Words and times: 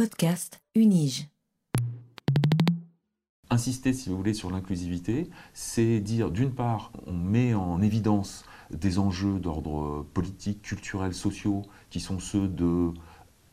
Podcast 0.00 0.62
Unige. 0.74 1.28
Insister, 3.50 3.92
si 3.92 4.08
vous 4.08 4.16
voulez, 4.16 4.32
sur 4.32 4.50
l'inclusivité, 4.50 5.28
c'est 5.52 6.00
dire, 6.00 6.30
d'une 6.30 6.54
part, 6.54 6.90
on 7.06 7.12
met 7.12 7.52
en 7.52 7.82
évidence 7.82 8.46
des 8.70 8.98
enjeux 8.98 9.38
d'ordre 9.38 10.06
politique, 10.14 10.62
culturel, 10.62 11.12
sociaux, 11.12 11.66
qui 11.90 12.00
sont 12.00 12.18
ceux 12.18 12.48
de 12.48 12.92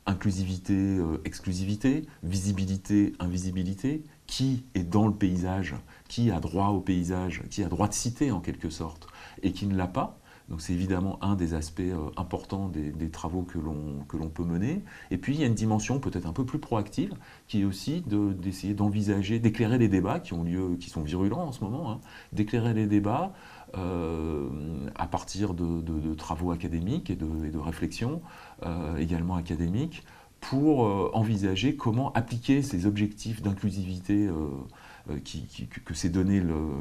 inclusivité, 0.05 0.73
euh, 0.73 1.21
exclusivité, 1.25 2.05
visibilité, 2.23 3.11
invisibilité, 3.19 4.05
qui 4.25 4.63
est 4.73 4.85
dans 4.85 5.07
le 5.07 5.13
paysage, 5.13 5.75
qui 6.07 6.31
a 6.31 6.39
droit 6.39 6.69
au 6.69 6.79
paysage, 6.79 7.43
qui 7.49 7.61
a 7.61 7.67
droit 7.67 7.89
de 7.89 7.93
citer 7.93 8.31
en 8.31 8.39
quelque 8.39 8.69
sorte, 8.69 9.07
et 9.43 9.51
qui 9.51 9.65
ne 9.65 9.75
l'a 9.75 9.87
pas. 9.87 10.17
Donc 10.49 10.61
c'est 10.61 10.73
évidemment 10.73 11.19
un 11.21 11.35
des 11.35 11.53
aspects 11.53 11.81
euh, 11.81 12.09
importants 12.15 12.69
des, 12.69 13.09
travaux 13.09 13.43
que 13.43 13.57
l'on 13.57 14.29
peut 14.29 14.43
mener. 14.43 14.81
Et 15.11 15.17
puis 15.17 15.35
il 15.35 15.41
y 15.41 15.43
a 15.43 15.47
une 15.47 15.53
dimension 15.53 15.99
peut-être 15.99 16.25
un 16.25 16.33
peu 16.33 16.45
plus 16.45 16.59
proactive, 16.59 17.13
qui 17.47 17.61
est 17.61 17.65
aussi 17.65 18.03
d'essayer 18.07 18.73
d'envisager, 18.73 19.39
d'éclairer 19.39 19.77
les 19.77 19.87
débats 19.87 20.19
qui 20.19 20.33
ont 20.33 20.43
lieu, 20.43 20.77
qui 20.79 20.89
sont 20.89 21.01
virulents 21.01 21.47
en 21.47 21.51
ce 21.51 21.63
moment, 21.63 21.91
hein, 21.91 21.99
d'éclairer 22.31 22.73
les 22.73 22.85
débats 22.85 23.33
euh, 23.77 24.47
à 24.95 25.07
partir 25.07 25.53
de, 25.53 26.13
travaux 26.15 26.51
académiques 26.51 27.09
et 27.09 27.15
de, 27.15 27.57
réflexions 27.57 28.21
euh, 28.63 28.97
également 28.97 29.35
académiques 29.35 30.03
pour 30.39 30.81
envisager 31.15 31.75
comment 31.75 32.13
appliquer 32.13 32.61
ces 32.61 32.85
objectifs 32.85 33.41
d'inclusivité 33.41 34.29
euh, 35.09 35.19
que 35.85 35.93
s'est 35.93 36.09
donné 36.09 36.41
euh, 36.41 36.71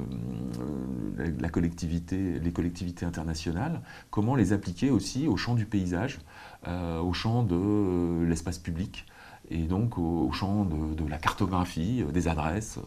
la 1.38 1.48
collectivité, 1.48 2.38
les 2.40 2.52
collectivités 2.52 3.06
internationales, 3.06 3.80
comment 4.10 4.34
les 4.34 4.52
appliquer 4.52 4.90
aussi 4.90 5.28
au 5.28 5.36
champ 5.36 5.54
du 5.54 5.66
paysage, 5.66 6.18
euh, 6.66 7.00
au 7.00 7.12
champ 7.12 7.42
de 7.42 8.24
l'espace 8.24 8.58
public 8.58 9.06
et 9.48 9.62
donc 9.62 9.98
au, 9.98 10.30
champ 10.32 10.64
de 10.64 11.08
la 11.08 11.18
cartographie, 11.18 12.04
des 12.12 12.26
adresses. 12.26 12.80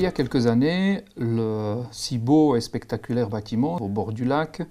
Il 0.00 0.04
y 0.04 0.06
a 0.06 0.12
quelques 0.12 0.46
années, 0.46 1.04
le 1.18 1.82
si 1.90 2.16
beau 2.16 2.56
et 2.56 2.62
spectaculaire 2.62 3.28
bâtiment 3.28 3.76
au 3.82 3.88
bord 3.88 4.14
du 4.14 4.24
lac 4.24 4.62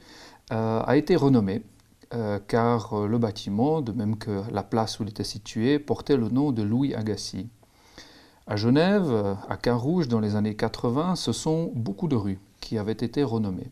euh, 0.52 0.82
a 0.84 0.98
été 0.98 1.16
renommé 1.16 1.62
euh, 2.16 2.40
car 2.48 3.06
le 3.06 3.18
bâtiment, 3.20 3.82
de 3.82 3.92
même 3.92 4.18
que 4.18 4.42
la 4.52 4.64
place 4.64 5.00
où 5.00 5.04
il 5.04 5.10
était 5.10 5.24
situé, 5.24 5.78
portait 5.78 6.18
le 6.18 6.30
nom 6.30 6.52
de 6.52 6.64
Louis 6.64 6.96
Agassiz. 6.96 7.46
À 8.48 8.56
Genève, 8.56 9.38
à 9.48 9.56
Carouge, 9.58 10.08
dans 10.08 10.20
les 10.20 10.36
années 10.36 10.56
80, 10.56 11.16
ce 11.16 11.32
sont 11.32 11.72
beaucoup 11.76 12.08
de 12.08 12.16
rues 12.16 12.40
qui 12.60 12.80
avaient 12.80 12.92
été 12.94 13.22
renommées. 13.22 13.70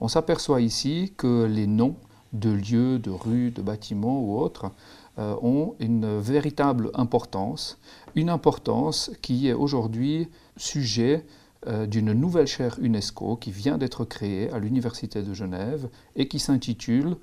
On 0.00 0.08
s'aperçoit 0.08 0.60
ici 0.60 1.14
que 1.16 1.44
les 1.44 1.68
noms 1.68 1.94
de 2.32 2.50
lieux, 2.50 2.98
de 2.98 3.10
rues, 3.10 3.52
de 3.52 3.62
bâtiments 3.62 4.20
ou 4.20 4.40
autres 4.40 4.72
euh, 5.20 5.36
ont 5.42 5.76
une 5.78 6.18
véritable 6.18 6.90
importance, 6.94 7.78
une 8.16 8.28
importance 8.28 9.12
qui 9.22 9.48
est 9.48 9.52
aujourd'hui 9.52 10.28
sujet 10.56 11.24
euh, 11.66 11.86
d'une 11.86 12.12
nouvelle 12.12 12.46
chaire 12.46 12.78
UNESCO 12.80 13.36
qui 13.36 13.50
vient 13.50 13.78
d'être 13.78 14.04
créée 14.04 14.50
à 14.50 14.58
l'Université 14.58 15.22
de 15.22 15.32
Genève 15.32 15.88
et 16.16 16.28
qui 16.28 16.38
s'intitule 16.38 17.16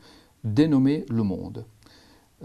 Dénommer 0.44 1.06
le 1.10 1.22
monde. 1.22 1.66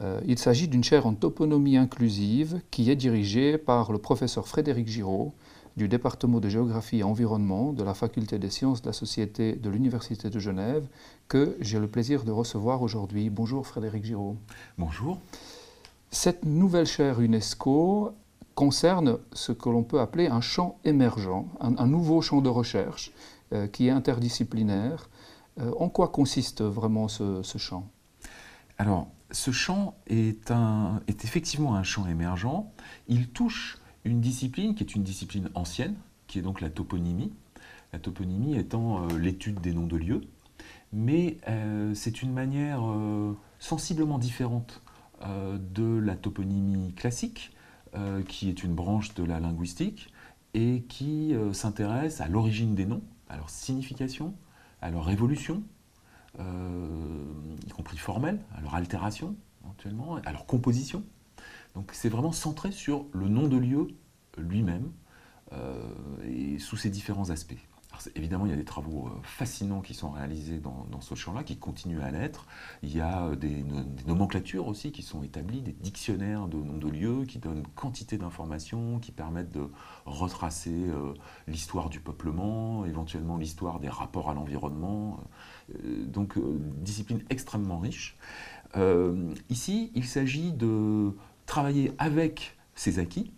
Euh, 0.03 0.20
il 0.27 0.39
s'agit 0.39 0.69
d'une 0.69 0.84
chaire 0.84 1.06
en 1.06 1.15
toponymie 1.15 1.78
inclusive 1.78 2.61
qui 2.70 2.91
est 2.91 2.97
dirigée 2.97 3.56
par 3.56 3.93
le 3.93 3.98
professeur 3.98 4.47
Frédéric 4.47 4.87
Giraud 4.87 5.33
du 5.78 5.89
département 5.89 6.41
de 6.41 6.48
géographie 6.48 6.98
et 6.98 7.03
environnement 7.03 7.73
de 7.73 7.83
la 7.83 7.95
faculté 7.95 8.39
des 8.39 8.50
sciences 8.50 8.83
de 8.83 8.89
la 8.89 8.93
société 8.93 9.55
de 9.55 9.71
l'Université 9.71 10.28
de 10.28 10.39
Genève 10.39 10.87
que 11.28 11.56
j'ai 11.60 11.78
le 11.78 11.89
plaisir 11.89 12.25
de 12.25 12.31
recevoir 12.31 12.83
aujourd'hui. 12.83 13.31
Bonjour 13.31 13.66
Frédéric 13.66 14.05
Giraud. 14.05 14.37
Bonjour. 14.77 15.19
Cette 16.10 16.44
nouvelle 16.44 16.87
chaire 16.87 17.21
UNESCO 17.21 18.12
concerne 18.56 19.19
ce 19.33 19.53
que 19.53 19.69
l'on 19.69 19.84
peut 19.84 20.00
appeler 20.00 20.27
un 20.27 20.41
champ 20.41 20.81
émergent, 20.83 21.47
un, 21.61 21.87
nouveau 21.87 22.22
champ 22.22 22.41
de 22.41 22.49
recherche 22.49 23.12
euh, 23.53 23.69
qui 23.69 23.87
est 23.87 23.91
interdisciplinaire. 23.91 25.09
Euh, 25.61 25.72
en 25.78 25.91
quoi 25.91 26.09
consiste 26.09 26.62
vraiment 26.62 27.06
ce, 27.06 27.43
champ? 27.59 27.89
Alors, 28.78 29.09
ce 29.31 29.50
champ 29.50 29.95
est, 30.06 30.50
un, 30.50 31.03
est 31.06 31.25
effectivement 31.25 31.77
un 31.77 31.83
champ 31.83 32.06
émergent. 32.06 32.72
Il 33.09 33.28
touche 33.28 33.78
une 34.05 34.21
discipline 34.22 34.75
qui 34.75 34.83
est 34.83 34.95
une 34.95 35.03
discipline 35.03 35.50
ancienne, 35.55 35.95
qui 36.27 36.39
est 36.39 36.43
donc 36.43 36.62
la 36.62 36.71
toponymie. 36.71 37.34
La 37.93 37.99
toponymie 37.99 38.56
étant 38.56 39.03
euh, 39.03 39.19
l'étude 39.19 39.61
des 39.61 39.75
noms 39.75 39.87
de 39.87 39.97
lieux, 39.97 40.22
mais 40.93 41.37
c'est 41.95 42.22
une 42.22 42.33
manière 42.33 42.81
sensiblement 43.59 44.19
différente 44.19 44.81
de 45.21 45.99
la 45.99 46.15
toponymie 46.15 46.95
classique, 46.95 47.50
euh, 47.94 48.22
qui 48.22 48.48
est 48.48 48.62
une 48.62 48.74
branche 48.74 49.14
de 49.14 49.24
la 49.24 49.41
linguistique 49.41 50.12
et 50.54 50.84
qui 50.88 51.34
euh, 51.34 51.52
s'intéresse 51.52 52.20
à 52.20 52.28
l'origine 52.28 52.74
des 52.74 52.84
noms, 52.84 53.02
à 53.28 53.36
leur 53.36 53.48
signification, 53.48 54.34
à 54.80 54.91
leur 54.91 55.08
évolution, 55.10 55.62
euh, 56.41 57.24
y 57.66 57.70
compris 57.70 57.97
formelle, 57.97 58.41
à 58.56 58.60
leur 58.60 58.74
altération 58.74 59.36
éventuellement, 59.62 60.16
à 60.16 60.32
leur 60.32 60.47
composition. 60.47 61.04
Donc 61.74 61.91
c'est 61.92 62.08
vraiment 62.08 62.32
centré 62.32 62.72
sur 62.72 63.06
le 63.12 63.28
nom 63.28 63.48
de 63.48 63.56
lieu 63.56 63.88
lui-même 64.38 64.91
et 66.24 66.58
sous 66.58 66.76
ses 66.76 66.91
différents 66.91 67.30
aspects 67.30 67.54
évidemment, 68.15 68.47
il 68.47 68.51
y 68.51 68.53
a 68.53 68.57
des 68.57 68.65
travaux 68.65 69.09
euh, 69.09 69.11
fascinants 69.23 69.81
qui 69.81 69.95
sont 69.95 70.11
réalisés 70.11 70.59
dans, 70.59 71.01
ce 71.01 71.15
champ-là, 71.15 71.43
qui 71.43 71.57
continuent 71.57 72.01
à 72.01 72.11
l'être. 72.11 72.47
Il 72.83 72.95
y 72.95 73.01
a 73.01 73.27
euh, 73.27 73.37
des, 73.37 73.65
nomenclatures 74.07 74.67
aussi 74.67 74.93
qui 74.93 75.03
sont 75.03 75.23
établies, 75.23 75.61
des 75.61 75.73
dictionnaires 75.73 76.49
de 76.49 76.57
noms 76.57 76.79
de 76.79 76.89
lieux 76.89 77.25
qui 77.27 77.39
donnent 77.39 77.67
quantité 77.75 78.19
d'informations, 78.19 78.99
qui 78.99 79.12
permettent 79.12 79.53
de 79.53 79.69
retracer 80.05 80.71
euh, 80.73 81.15
l'histoire 81.47 81.89
du 81.89 82.01
peuplement, 82.01 82.84
éventuellement 82.84 83.37
l'histoire 83.37 83.81
des 83.81 83.89
rapports 83.89 84.31
à 84.31 84.34
l'environnement. 84.34 85.21
donc, 86.07 86.39
discipline 86.81 87.23
extrêmement 87.31 87.78
riche. 87.78 88.17
ici, 89.49 89.91
il 89.95 90.05
s'agit 90.05 90.53
de 90.53 91.13
travailler 91.47 91.93
avec 91.99 92.57
ces 92.75 92.99
acquis, 92.99 93.33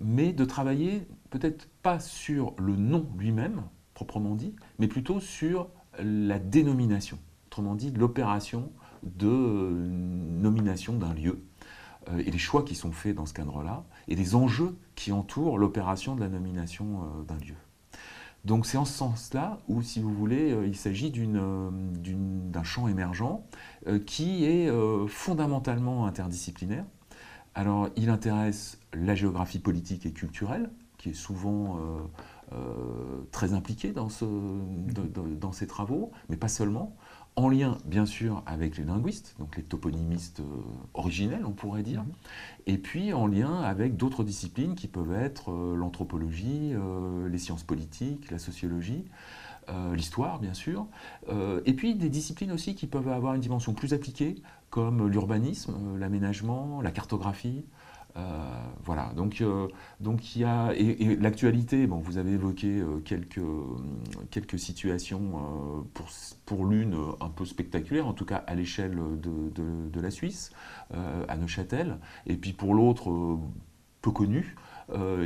mais 0.00 0.32
de 0.32 0.44
travailler 0.44 1.06
peut-être 1.30 1.68
pas 1.82 1.98
sur 2.00 2.54
le 2.58 2.76
nom 2.76 3.06
lui-même, 3.18 3.62
proprement 3.98 4.36
dit, 4.36 4.54
mais 4.78 4.86
plutôt 4.86 5.18
sur 5.18 5.66
la 5.98 6.38
dénomination, 6.38 7.18
autrement 7.48 7.74
dit 7.74 7.90
l'opération 7.90 8.70
de 9.02 9.26
euh, 9.26 9.88
nomination 9.88 10.96
d'un 10.96 11.12
lieu 11.14 11.42
euh, 12.08 12.18
et 12.18 12.30
les 12.30 12.38
choix 12.38 12.62
qui 12.62 12.76
sont 12.76 12.92
faits 12.92 13.16
dans 13.16 13.26
ce 13.26 13.34
cadre-là 13.34 13.84
et 14.06 14.14
les 14.14 14.36
enjeux 14.36 14.76
qui 14.94 15.10
entourent 15.10 15.58
l'opération 15.58 16.14
de 16.14 16.20
la 16.20 16.28
nomination 16.28 17.02
euh, 17.02 17.24
d'un 17.24 17.38
lieu. 17.44 17.56
Donc 18.44 18.66
c'est 18.66 18.78
en 18.78 18.84
ce 18.84 18.96
sens-là 18.96 19.58
où, 19.66 19.82
si 19.82 19.98
vous 19.98 20.14
voulez, 20.14 20.56
il 20.64 20.76
s'agit 20.76 21.10
d'un 21.10 22.62
champ 22.62 22.86
émergent 22.86 23.42
qui 24.06 24.44
est 24.44 24.70
fondamentalement 25.08 26.06
interdisciplinaire. 26.06 26.84
Alors 27.56 27.88
il 27.96 28.10
intéresse 28.10 28.78
la 28.94 29.16
géographie 29.16 29.58
politique 29.58 30.06
et 30.06 30.12
culturelle, 30.12 30.70
qui 30.98 31.10
est 31.10 31.14
souvent 31.14 31.78
euh, 31.78 31.98
très 33.30 33.52
impliqué 33.52 33.92
dans, 33.92 34.08
ce, 34.08 34.24
dans, 34.24 35.52
ces 35.52 35.66
travaux, 35.66 36.12
mais 36.28 36.36
pas 36.36 36.48
seulement, 36.48 36.96
en 37.36 37.48
lien 37.48 37.78
bien 37.84 38.06
sûr 38.06 38.42
avec 38.46 38.76
les 38.78 38.84
linguistes, 38.84 39.36
donc 39.38 39.56
les 39.56 39.62
toponymistes 39.62 40.40
euh, 40.40 40.44
originels 40.94 41.44
on 41.46 41.52
pourrait 41.52 41.82
dire, 41.82 42.02
mhm. 42.02 42.12
et 42.66 42.78
puis 42.78 43.12
en 43.12 43.26
lien 43.26 43.60
avec 43.60 43.96
d'autres 43.96 44.24
disciplines 44.24 44.74
qui 44.74 44.88
peuvent 44.88 45.14
être 45.14 45.52
euh, 45.52 45.76
l'anthropologie, 45.76 46.74
les 47.30 47.38
sciences 47.38 47.62
politiques, 47.62 48.30
la 48.30 48.38
sociologie, 48.38 49.04
l'histoire 49.92 50.38
bien 50.38 50.54
sûr, 50.54 50.86
et 51.66 51.74
puis 51.74 51.94
des 51.94 52.08
disciplines 52.08 52.52
aussi 52.52 52.74
qui 52.74 52.86
peuvent 52.86 53.08
avoir 53.08 53.34
une 53.34 53.40
dimension 53.42 53.74
plus 53.74 53.92
appliquée, 53.92 54.36
comme 54.70 55.06
l'urbanisme, 55.08 55.98
l'aménagement, 55.98 56.80
la 56.80 56.90
cartographie, 56.90 57.64
euh, 57.64 57.97
voilà, 58.84 59.12
donc, 59.14 59.40
euh, 59.40 59.68
donc 60.00 60.34
il 60.34 60.42
y 60.42 60.44
a. 60.44 60.72
Et, 60.74 61.16
l'actualité, 61.16 61.86
bon, 61.86 61.98
vous 61.98 62.18
avez 62.18 62.32
évoqué 62.32 62.80
euh, 62.80 63.00
quelques, 63.04 63.40
quelques 64.30 64.58
situations 64.58 65.84
pour, 65.94 66.08
pour 66.46 66.64
l'une 66.64 66.96
un 67.20 67.28
peu 67.28 67.44
spectaculaire, 67.44 68.06
en 68.06 68.14
tout 68.14 68.24
cas 68.24 68.36
à 68.46 68.54
l'échelle 68.54 68.98
de, 69.20 69.90
de, 69.90 70.00
la 70.00 70.10
Suisse, 70.10 70.52
à 70.90 71.36
Neuchâtel, 71.36 71.98
et 72.26 72.36
puis 72.36 72.52
pour 72.52 72.74
l'autre 72.74 73.38
peu 74.00 74.10
connue. 74.10 74.56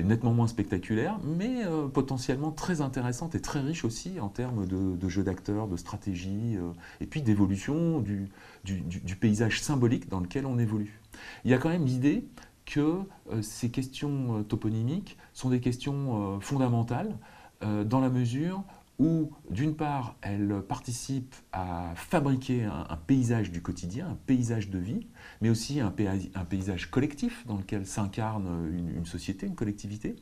nettement 0.04 0.32
moins 0.32 0.48
spectaculaire, 0.48 1.18
mais 1.22 1.62
potentiellement 1.92 2.50
très 2.50 2.80
intéressante 2.80 3.34
et 3.34 3.40
très 3.40 3.60
riche 3.60 3.84
aussi 3.84 4.18
en 4.18 4.28
termes 4.28 4.66
de, 4.66 4.96
de 4.96 5.08
jeu 5.08 5.22
d'acteurs, 5.22 5.68
de 5.68 5.76
stratégie, 5.76 6.56
et 7.00 7.06
puis 7.06 7.22
d'évolution 7.22 8.00
du, 8.00 8.28
du, 8.64 8.80
du, 8.80 9.16
paysage 9.16 9.60
symbolique 9.60 10.08
dans 10.08 10.20
lequel 10.20 10.46
on 10.46 10.58
évolue. 10.58 11.00
Il 11.44 11.50
y 11.50 11.54
a 11.54 11.58
quand 11.58 11.68
même 11.68 11.84
l'idée 11.84 12.24
que 12.72 13.00
ces 13.42 13.70
questions 13.70 14.42
toponymiques 14.44 15.18
sont 15.32 15.50
des 15.50 15.60
questions 15.60 16.40
fondamentales 16.40 17.18
dans 17.60 18.00
la 18.00 18.08
mesure 18.08 18.64
où, 18.98 19.32
d'une 19.50 19.74
part, 19.74 20.16
elles 20.22 20.62
participent 20.68 21.34
à 21.52 21.92
fabriquer 21.96 22.64
un, 22.64 22.96
paysage 23.06 23.50
du 23.50 23.60
quotidien, 23.60 24.10
un 24.10 24.18
paysage 24.26 24.70
de 24.70 24.78
vie, 24.78 25.06
mais 25.40 25.50
aussi 25.50 25.80
un, 25.80 25.90
paysage 25.90 26.90
collectif 26.90 27.46
dans 27.46 27.56
lequel 27.56 27.86
s'incarne 27.86 28.46
une, 28.72 29.04
société, 29.06 29.46
une 29.46 29.54
collectivité. 29.56 30.16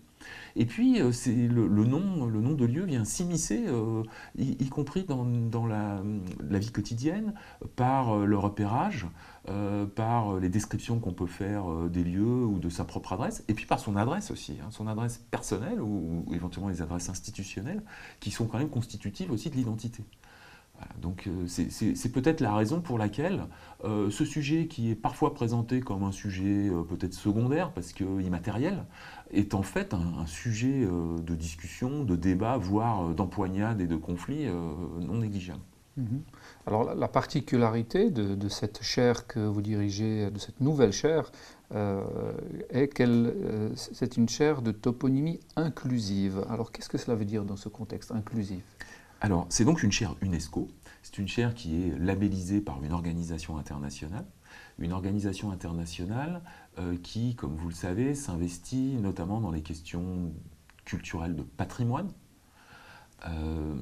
Et 0.57 0.67
puis, 0.67 1.01
euh, 1.01 1.13
c'est 1.13 1.35
le, 1.35 1.69
nom, 1.69 2.27
le 2.27 2.41
nom 2.41 2.53
de 2.53 2.65
lieu 2.65 2.85
vient 2.85 3.05
s'immiscer, 3.05 3.65
euh, 3.67 4.03
y, 4.39 4.69
compris 4.69 5.05
dans, 5.05 5.67
la, 5.67 6.03
vie 6.59 6.73
quotidienne, 6.73 7.35
par 7.77 8.11
euh, 8.11 8.25
le 8.25 8.39
repérage, 8.39 9.07
par 9.95 10.37
les 10.37 10.49
descriptions 10.49 11.01
qu'on 11.01 11.13
peut 11.13 11.27
faire 11.27 11.65
des 11.89 12.05
lieux 12.05 12.45
ou 12.45 12.59
de 12.59 12.69
sa 12.69 12.85
propre 12.85 13.15
adresse, 13.15 13.43
et 13.49 13.55
puis 13.55 13.67
par 13.67 13.81
son 13.81 13.97
adresse 13.97 14.31
aussi, 14.31 14.59
hein, 14.63 14.69
son 14.71 14.87
adresse 14.87 15.19
personnelle 15.31 15.81
ou, 15.81 16.27
éventuellement 16.33 16.69
les 16.69 16.83
adresses 16.83 17.09
institutionnelles, 17.09 17.83
qui 18.21 18.31
sont 18.31 18.47
quand 18.47 18.59
même 18.59 18.69
constitutives 18.69 19.31
aussi 19.33 19.51
de 19.51 19.57
l'identité. 19.57 20.05
Donc 21.01 21.27
euh, 21.27 21.47
c'est 21.47 22.13
peut-être 22.13 22.41
la 22.41 22.55
raison 22.55 22.81
pour 22.81 22.99
laquelle 22.99 23.45
euh, 23.85 24.11
ce 24.11 24.25
sujet 24.25 24.67
qui 24.67 24.91
est 24.91 24.95
parfois 24.95 25.35
présenté 25.35 25.81
comme 25.81 26.03
un 26.03 26.13
sujet 26.13 26.69
euh, 26.69 26.83
peut-être 26.83 27.15
secondaire 27.15 27.73
parce 27.73 27.93
que 27.93 28.21
immatériel 28.21 28.85
est 29.31 29.55
en 29.55 29.63
fait 29.63 29.95
un, 29.95 30.27
sujet 30.27 30.87
de 30.87 31.35
discussion, 31.35 32.03
de 32.05 32.17
débat, 32.17 32.57
voire 32.57 33.15
d'empoignade 33.15 33.81
et 33.81 33.87
de 33.87 33.97
conflit 33.97 34.47
non 34.47 35.19
négligeable. 35.19 35.61
Mhm. 35.97 36.23
Alors 36.67 36.95
la, 36.95 37.09
particularité 37.09 38.11
de, 38.11 38.49
cette 38.49 38.83
chaire 38.83 39.27
que 39.27 39.41
vous 39.41 39.61
dirigez, 39.61 40.31
de 40.31 40.39
cette 40.39 40.61
nouvelle 40.61 40.93
chaire, 40.93 41.31
est 42.71 42.89
qu'elle 42.89 43.35
c'est 43.75 44.17
une 44.17 44.29
chaire 44.29 44.63
de 44.63 44.73
toponymie 44.73 45.41
inclusive. 45.57 46.45
Alors 46.49 46.73
qu'est-ce 46.73 46.89
que 46.89 46.99
cela 46.99 47.17
veut 47.17 47.25
dire 47.25 47.45
dans 47.45 47.57
ce 47.57 47.69
contexte 47.69 48.13
inclusif? 48.13 48.63
Alors, 49.23 49.47
c'est 49.51 49.65
donc 49.65 49.83
une 49.83 49.93
chaire 49.93 50.17
UNESCO. 50.23 50.69
C'est 51.03 51.19
une 51.19 51.29
chaire 51.29 51.55
qui 51.55 51.83
est 51.83 51.99
labellisée 51.99 52.61
par 52.61 52.83
une 52.83 52.93
organisation 52.93 53.59
internationale. 53.59 54.25
Une 54.79 54.93
organisation 54.93 55.51
internationale 55.51 56.43
euh, 56.79 56.97
qui, 57.03 57.35
comme 57.35 57.55
vous 57.57 57.69
le 57.69 57.75
savez, 57.75 58.15
s'investit 58.15 58.97
notamment 58.97 59.41
dans 59.41 59.51
les 59.51 59.63
questions 59.63 60.33
culturelles 60.87 61.37
de 61.37 61.43
patrimoine, 61.43 62.11
euh, 63.29 63.75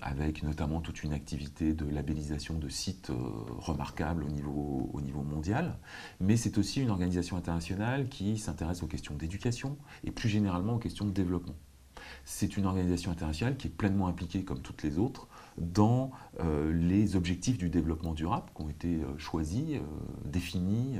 avec 0.00 0.42
notamment 0.42 0.80
toute 0.80 1.02
une 1.02 1.12
activité 1.12 1.74
de 1.74 1.84
labellisation 1.84 2.58
de 2.58 2.68
sites 2.70 3.10
euh, 3.10 3.14
remarquables 3.58 4.24
au 4.24 4.28
niveau, 4.28 4.90
au 4.94 5.00
niveau 5.02 5.22
mondial. 5.22 5.78
Mais 6.18 6.36
c'est 6.36 6.56
aussi 6.56 6.80
une 6.80 6.88
organisation 6.88 7.36
internationale 7.36 8.08
qui 8.08 8.38
s'intéresse 8.38 8.82
aux 8.82 8.86
questions 8.86 9.14
d'éducation 9.14 9.76
et 10.04 10.10
plus 10.10 10.30
généralement 10.30 10.76
aux 10.76 10.78
questions 10.78 11.04
de 11.04 11.10
développement. 11.10 11.56
C'est 12.24 12.56
une 12.56 12.64
organisation 12.64 13.10
internationale 13.10 13.56
qui 13.58 13.66
est 13.66 13.70
pleinement 13.70 14.06
impliquée, 14.06 14.44
comme 14.44 14.62
toutes 14.62 14.82
les 14.82 14.98
autres, 14.98 15.28
dans 15.58 16.10
euh, 16.40 16.72
les 16.72 17.16
objectifs 17.16 17.58
du 17.58 17.68
développement 17.68 18.14
durable 18.14 18.46
qui 18.54 18.62
ont 18.62 18.70
été 18.70 19.00
choisis, 19.18 19.78
définis 20.24 20.98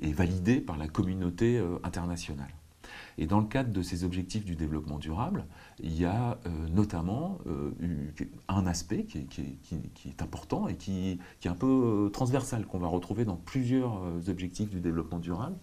et 0.00 0.12
validés 0.12 0.60
par 0.60 0.76
la 0.76 0.88
communauté 0.88 1.62
internationale. 1.84 2.50
Et 3.18 3.26
dans 3.26 3.40
le 3.40 3.46
cadre 3.46 3.72
de 3.72 3.82
ces 3.82 4.04
objectifs 4.04 4.44
du 4.44 4.54
développement 4.54 4.98
durable, 4.98 5.44
il 5.80 5.98
y 5.98 6.04
a 6.04 6.38
notamment 6.70 7.38
un 8.46 8.66
aspect 8.66 9.04
qui 9.04 9.18
est, 10.08 10.22
important 10.22 10.68
et 10.68 10.76
qui, 10.76 11.18
est 11.42 11.48
un 11.48 11.54
peu 11.54 12.10
transversal, 12.12 12.64
qu'on 12.64 12.78
va 12.78 12.86
retrouver 12.86 13.24
dans 13.24 13.36
plusieurs 13.36 14.00
objectifs 14.28 14.70
du 14.70 14.80
développement 14.80 15.18
durable, 15.18 15.56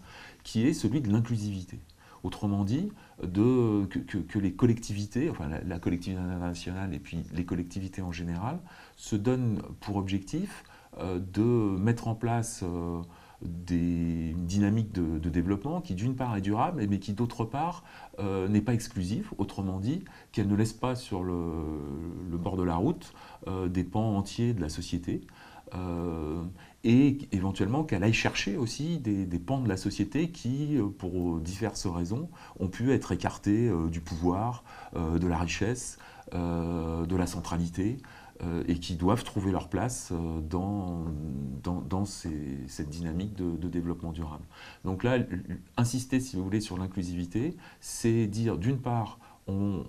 qui 0.44 0.68
est 0.68 0.74
celui 0.74 1.00
de 1.00 1.10
l'inclusivité. 1.10 1.80
Autrement 2.26 2.66
dit, 2.66 2.92
que, 3.22 4.40
les 4.40 4.54
collectivités, 4.54 5.30
enfin 5.30 5.48
la, 5.48 5.80
collectivité 5.80 6.20
internationale 6.20 6.94
et 6.94 7.00
puis 7.00 7.24
les 7.32 7.46
collectivités 7.46 8.02
en 8.02 8.12
général, 8.12 8.60
se 8.96 9.16
donnent 9.16 9.62
pour 9.80 9.98
objectif 9.98 10.64
euh, 10.98 11.20
de 11.20 11.44
mettre 11.78 12.08
en 12.08 12.16
place 12.16 12.64
euh, 12.64 13.02
des, 13.42 14.30
une 14.32 14.46
dynamique 14.46 14.92
de, 14.92 15.30
développement 15.30 15.82
qui 15.82 15.96
d'une 15.96 16.16
part 16.16 16.36
est 16.38 16.42
durable, 16.42 16.86
mais 16.90 17.00
qui 17.00 17.14
d'autre 17.14 17.44
part 17.46 17.84
euh, 18.20 18.48
n'est 18.48 18.62
pas 18.62 18.74
exclusive, 18.74 19.32
autrement 19.38 19.80
dit, 19.80 20.04
qu'elle 20.32 20.48
ne 20.48 20.56
laisse 20.56 20.74
pas 20.74 20.96
sur 20.96 21.24
le, 21.24 21.36
bord 22.32 22.58
de 22.58 22.64
la 22.64 22.76
route 22.76 23.14
des 23.68 23.84
pans 23.84 24.18
entiers 24.18 24.54
de 24.54 24.62
la 24.62 24.70
société 24.70 25.22
et 26.86 27.18
éventuellement 27.32 27.84
qu'elle 27.84 28.04
aille 28.04 28.14
chercher 28.14 28.58
aussi 28.58 29.00
des, 29.00 29.40
pans 29.40 29.60
de 29.60 29.68
la 29.68 29.76
société 29.76 30.30
qui, 30.30 30.78
euh, 30.78 30.88
pour 30.88 31.40
diverses 31.40 31.88
raisons, 31.88 32.30
ont 32.60 32.68
pu 32.68 32.94
être 32.94 33.12
écartés 33.12 33.68
euh, 33.68 33.90
du 33.90 34.02
pouvoir, 34.02 34.64
euh, 34.96 35.18
de 35.18 35.28
la 35.28 35.38
richesse, 35.38 35.98
de 36.32 37.16
la 37.16 37.28
centralité, 37.28 37.98
et 38.68 38.80
qui 38.80 38.96
doivent 38.96 39.24
trouver 39.24 39.52
leur 39.52 39.70
place 39.70 40.12
dans, 40.50 41.06
dans, 41.64 42.06
cette 42.06 42.90
dynamique 42.90 43.34
de, 43.34 43.68
développement 43.68 44.12
durable. 44.12 44.46
Donc 44.84 45.04
là, 45.04 45.20
insister, 45.78 46.20
si 46.20 46.36
vous 46.36 46.44
voulez, 46.44 46.62
sur 46.62 46.78
l'inclusivité, 46.78 47.56
c'est 47.80 48.28
dire, 48.28 48.58
d'une 48.58 48.80
part, 48.80 49.20
on, 49.48 49.86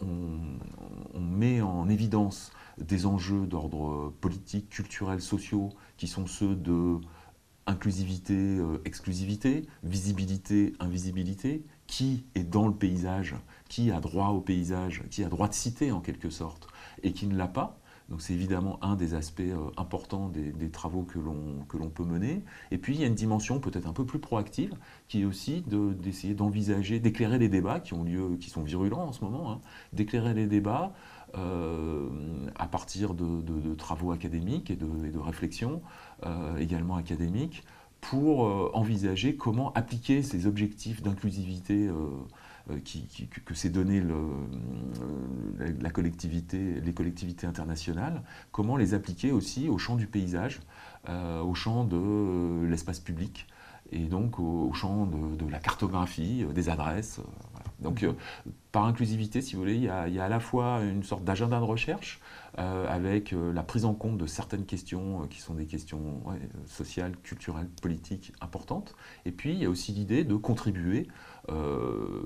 on, 0.00 1.20
met 1.20 1.60
en 1.60 1.88
évidence 1.88 2.52
des 2.78 3.06
enjeux 3.06 3.46
d'ordre 3.46 4.12
politique, 4.20 4.68
culturel, 4.68 5.20
sociaux, 5.20 5.70
qui 5.96 6.08
sont 6.08 6.26
ceux 6.26 6.54
de 6.54 6.98
inclusivité, 7.66 8.34
euh, 8.34 8.80
exclusivité, 8.84 9.66
visibilité, 9.82 10.72
invisibilité, 10.78 11.64
qui 11.86 12.24
est 12.34 12.44
dans 12.44 12.66
le 12.66 12.74
paysage, 12.74 13.36
qui 13.68 13.90
a 13.90 14.00
droit 14.00 14.28
au 14.28 14.40
paysage, 14.40 15.02
qui 15.10 15.24
a 15.24 15.28
droit 15.28 15.48
de 15.48 15.54
citer 15.54 15.92
en 15.92 16.00
quelque 16.00 16.30
sorte, 16.30 16.68
et 17.02 17.12
qui 17.12 17.26
ne 17.26 17.36
l'a 17.36 17.48
pas. 17.48 17.78
Donc 18.08 18.22
c'est 18.22 18.34
évidemment 18.34 18.78
un 18.84 18.94
des 18.94 19.14
aspects 19.14 19.40
euh, 19.40 19.70
importants 19.76 20.28
des, 20.28 20.70
travaux 20.70 21.02
que 21.02 21.18
l'on 21.18 21.90
peut 21.90 22.04
mener. 22.04 22.44
Et 22.70 22.78
puis 22.78 22.94
il 22.94 23.00
y 23.00 23.04
a 23.04 23.06
une 23.06 23.14
dimension 23.14 23.58
peut-être 23.58 23.86
un 23.88 23.92
peu 23.92 24.04
plus 24.04 24.20
proactive, 24.20 24.74
qui 25.08 25.22
est 25.22 25.24
aussi 25.24 25.64
d'essayer 25.66 26.34
d'envisager, 26.34 27.00
d'éclairer 27.00 27.38
les 27.38 27.48
débats 27.48 27.80
qui 27.80 27.94
ont 27.94 28.04
lieu, 28.04 28.36
qui 28.40 28.50
sont 28.50 28.62
virulents 28.62 29.08
en 29.08 29.12
ce 29.12 29.24
moment, 29.24 29.50
hein, 29.50 29.60
d'éclairer 29.92 30.34
les 30.34 30.46
débats 30.46 30.92
euh, 31.36 32.08
à 32.54 32.68
partir 32.68 33.14
de, 33.14 33.74
travaux 33.74 34.12
académiques 34.12 34.70
et 34.70 34.76
de, 34.76 35.18
réflexions 35.18 35.82
euh, 36.24 36.56
également 36.56 36.96
académiques 36.96 37.64
pour 38.10 38.40
envisager 38.76 39.36
comment 39.36 39.72
appliquer 39.72 40.22
ces 40.22 40.46
objectifs 40.46 41.02
d'inclusivité 41.02 41.90
euh, 42.70 42.78
que 43.44 43.54
s'est 43.54 43.70
donné 43.70 44.00
euh, 44.00 45.74
la 45.80 45.90
collectivité, 45.90 46.80
les 46.80 46.92
collectivités 46.92 47.46
internationales, 47.46 48.22
comment 48.50 48.76
les 48.76 48.92
appliquer 48.92 49.30
aussi 49.30 49.68
au 49.68 49.78
champ 49.78 49.94
du 49.94 50.08
paysage, 50.08 50.60
euh, 51.08 51.40
au 51.42 51.54
champ 51.54 51.84
de 51.84 52.66
l'espace 52.66 52.98
public 52.98 53.46
et 53.92 54.06
donc 54.06 54.40
au, 54.40 54.72
champ 54.72 55.06
de, 55.06 55.48
la 55.48 55.60
cartographie, 55.60 56.44
des 56.52 56.68
adresses. 56.68 57.20
Donc 57.80 58.02
mhm. 58.02 58.14
par 58.72 58.84
inclusivité, 58.84 59.42
si 59.42 59.54
vous 59.54 59.60
voulez, 59.60 59.74
il 59.74 59.84
y, 59.84 59.88
a, 59.88 60.24
à 60.24 60.28
la 60.28 60.40
fois 60.40 60.80
une 60.82 61.02
sorte 61.02 61.24
d'agenda 61.24 61.58
de 61.58 61.64
recherche 61.64 62.20
avec 62.56 63.32
la 63.32 63.62
prise 63.62 63.84
en 63.84 63.92
compte 63.92 64.16
de 64.16 64.26
certaines 64.26 64.64
questions 64.64 65.26
qui 65.28 65.42
sont 65.42 65.52
des 65.52 65.66
questions 65.66 66.22
sociales, 66.64 67.14
culturelles, 67.22 67.68
politiques 67.82 68.32
importantes, 68.40 68.94
et 69.26 69.30
puis 69.30 69.52
il 69.52 69.58
y 69.58 69.66
a 69.66 69.70
aussi 69.70 69.92
l'idée 69.92 70.24
de 70.24 70.36
contribuer 70.36 71.06
euh, 71.48 72.22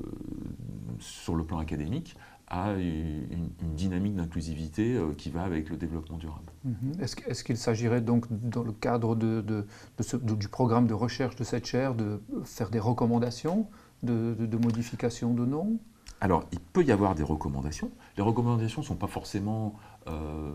sur 0.98 1.34
le 1.34 1.44
plan 1.44 1.58
académique, 1.58 2.16
à 2.48 2.72
une, 2.72 3.50
dynamique 3.74 4.16
d'inclusivité 4.16 4.96
euh, 4.96 5.12
qui 5.12 5.30
va 5.30 5.42
avec 5.42 5.68
le 5.70 5.76
développement 5.76 6.16
durable. 6.16 6.50
Mhm. 6.64 6.92
Est-ce 7.00 7.44
qu'il 7.44 7.56
s'agirait 7.56 8.00
donc, 8.00 8.26
dans 8.30 8.62
le 8.62 8.72
cadre 8.72 9.14
du 9.14 10.48
programme 10.48 10.86
de 10.86 10.94
recherche 10.94 11.36
de 11.36 11.44
cette 11.44 11.66
chaire, 11.66 11.94
de 11.94 12.20
faire 12.44 12.70
des 12.70 12.80
recommandations 12.80 13.68
de, 14.02 14.56
modification 14.56 15.34
de 15.34 15.44
nom 15.44 15.78
Alors, 16.20 16.46
il 16.52 16.60
peut 16.60 16.84
y 16.84 16.92
avoir 16.92 17.14
des 17.14 17.22
recommandations. 17.22 17.90
Les 18.16 18.22
recommandations 18.22 18.82
ne 18.82 18.86
sont 18.86 18.96
pas 18.96 19.06
forcément 19.06 19.74
euh, 20.08 20.52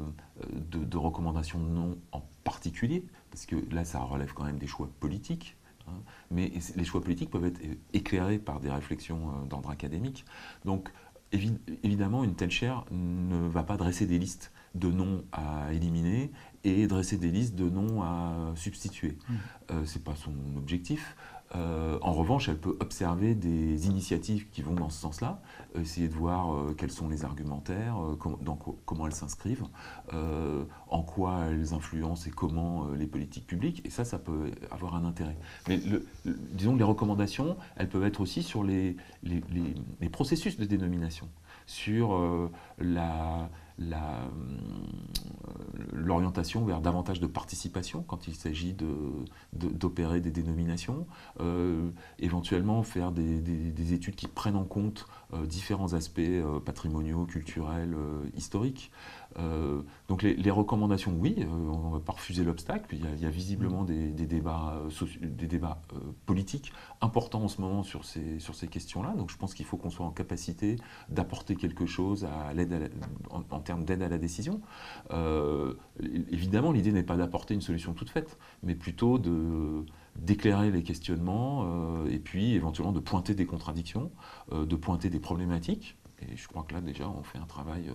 de, 0.71 0.97
recommandations 0.97 1.59
de 1.59 1.69
nom 1.69 1.97
en 2.11 2.21
particulier, 2.43 3.05
parce 3.31 3.45
que 3.45 3.55
là, 3.73 3.85
ça 3.85 3.99
relève 3.99 4.33
quand 4.33 4.45
même 4.45 4.57
des 4.57 4.67
choix 4.67 4.89
politiques. 4.99 5.57
Hein. 5.87 5.93
Mais 6.31 6.51
les 6.75 6.83
choix 6.83 7.01
politiques 7.01 7.29
peuvent 7.29 7.45
être 7.45 7.61
éclairés 7.93 8.39
par 8.39 8.59
des 8.59 8.69
réflexions 8.69 9.29
euh, 9.29 9.45
d'ordre 9.47 9.69
académique. 9.69 10.25
Donc, 10.63 10.91
évidemment, 11.31 12.23
une 12.23 12.35
telle 12.35 12.51
chaire 12.51 12.85
ne 12.91 13.47
va 13.47 13.63
pas 13.63 13.77
dresser 13.77 14.05
des 14.05 14.19
listes 14.19 14.51
de 14.75 14.91
noms 14.91 15.23
à 15.31 15.71
éliminer 15.73 16.31
et 16.63 16.87
dresser 16.87 17.17
des 17.17 17.31
listes 17.31 17.55
de 17.55 17.69
noms 17.69 18.03
à 18.03 18.51
substituer. 18.55 19.17
Mmh. 19.27 19.33
Euh, 19.71 19.85
Ce 19.85 19.97
n'est 19.97 20.03
pas 20.03 20.15
son 20.15 20.33
objectif. 20.57 21.15
Euh, 21.55 21.97
en 22.01 22.11
revanche, 22.11 22.49
elle 22.49 22.59
peut 22.59 22.75
observer 22.79 23.35
des 23.35 23.87
initiatives 23.87 24.49
qui 24.49 24.61
vont 24.61 24.73
dans 24.73 24.89
ce 24.89 24.99
sens-là, 24.99 25.41
essayer 25.75 26.07
de 26.07 26.13
voir 26.13 26.53
euh, 26.53 26.75
quels 26.77 26.91
sont 26.91 27.07
les 27.07 27.23
argumentaires, 27.23 27.95
comment 28.85 29.07
elles 29.07 29.13
s'inscrivent, 29.13 29.63
en 30.11 31.03
quoi 31.03 31.45
elles 31.49 31.73
influencent 31.73 32.27
et 32.27 32.31
comment 32.31 32.87
les 32.89 33.07
politiques 33.07 33.47
publiques, 33.47 33.81
et 33.85 33.89
ça, 33.89 34.05
ça 34.05 34.19
peut 34.19 34.51
avoir 34.71 34.95
un 34.95 35.05
intérêt. 35.05 35.37
Mais 35.67 35.79
disons 36.25 36.73
que 36.73 36.79
les 36.79 36.83
recommandations, 36.83 37.57
elles 37.75 37.89
peuvent 37.89 38.05
être 38.05 38.21
aussi 38.21 38.43
sur 38.43 38.63
les 38.63 38.97
processus 40.11 40.57
de 40.57 40.65
dénomination 40.65 41.27
sur 41.65 42.15
euh, 42.15 42.51
la, 42.79 43.49
euh, 43.79 44.27
l'orientation 46.05 46.63
vers 46.65 46.81
davantage 46.81 47.19
de 47.19 47.27
participation 47.27 48.03
quand 48.03 48.27
il 48.27 48.35
s'agit 48.35 48.75
d'opérer 49.53 50.21
des 50.21 50.31
dénominations, 50.31 51.07
euh, 51.39 51.89
éventuellement 52.19 52.83
faire 52.83 53.11
des, 53.11 53.93
études 53.93 54.15
qui 54.15 54.27
prennent 54.27 54.55
en 54.55 54.63
compte 54.63 55.07
différents 55.43 55.93
aspects 55.93 56.21
patrimoniaux, 56.65 57.25
culturels, 57.25 57.95
historiques. 58.35 58.91
Euh, 59.37 59.81
donc 60.07 60.23
les, 60.23 60.51
recommandations, 60.51 61.13
oui, 61.17 61.35
euh, 61.39 61.45
on 61.45 61.89
ne 61.89 61.93
va 61.93 61.99
pas 61.99 62.13
refuser 62.13 62.43
l'obstacle. 62.43 62.95
Il, 62.95 63.21
y 63.21 63.25
a 63.25 63.29
visiblement 63.29 63.83
des, 63.83 64.09
débats, 64.11 64.81
euh, 64.85 65.05
des 65.21 65.47
débats 65.47 65.81
politiques 66.25 66.71
importants 67.01 67.43
en 67.43 67.47
ce 67.47 67.61
moment 67.61 67.83
sur 67.83 68.05
ces, 68.05 68.39
sur 68.39 68.55
ces 68.55 68.67
questions-là. 68.67 69.13
Donc 69.17 69.29
je 69.31 69.37
pense 69.37 69.53
qu'il 69.53 69.65
faut 69.65 69.77
qu'on 69.77 69.89
soit 69.89 70.05
en 70.05 70.11
capacité 70.11 70.77
d'apporter 71.09 71.55
quelque 71.55 71.85
chose 71.85 72.25
à 72.25 72.53
l'aide 72.53 72.91
en, 73.29 73.43
en, 73.49 73.59
termes 73.59 73.83
d'aide 73.83 74.01
à 74.01 74.09
la 74.09 74.17
décision. 74.17 74.61
évidemment, 76.31 76.71
l'idée 76.71 76.91
n'est 76.91 77.03
pas 77.03 77.17
d'apporter 77.17 77.53
une 77.53 77.61
solution 77.61 77.93
toute 77.93 78.09
faite, 78.09 78.37
mais 78.63 78.75
plutôt 78.75 79.17
de 79.17 79.85
d'éclairer 80.15 80.71
les 80.71 80.81
questionnements 80.81 82.05
et 82.05 82.19
puis 82.19 82.53
éventuellement 82.53 82.93
de 82.93 83.01
pointer 83.01 83.35
des 83.35 83.45
contradictions, 83.45 84.11
de 84.53 84.75
pointer 84.77 85.09
des 85.09 85.19
problématiques. 85.19 85.97
Et 86.31 86.37
je 86.37 86.47
crois 86.47 86.65
que 86.67 86.73
là 86.73 86.81
déjà 86.81 87.07
on 87.07 87.23
fait 87.23 87.37
un 87.37 87.45
travail 87.45 87.89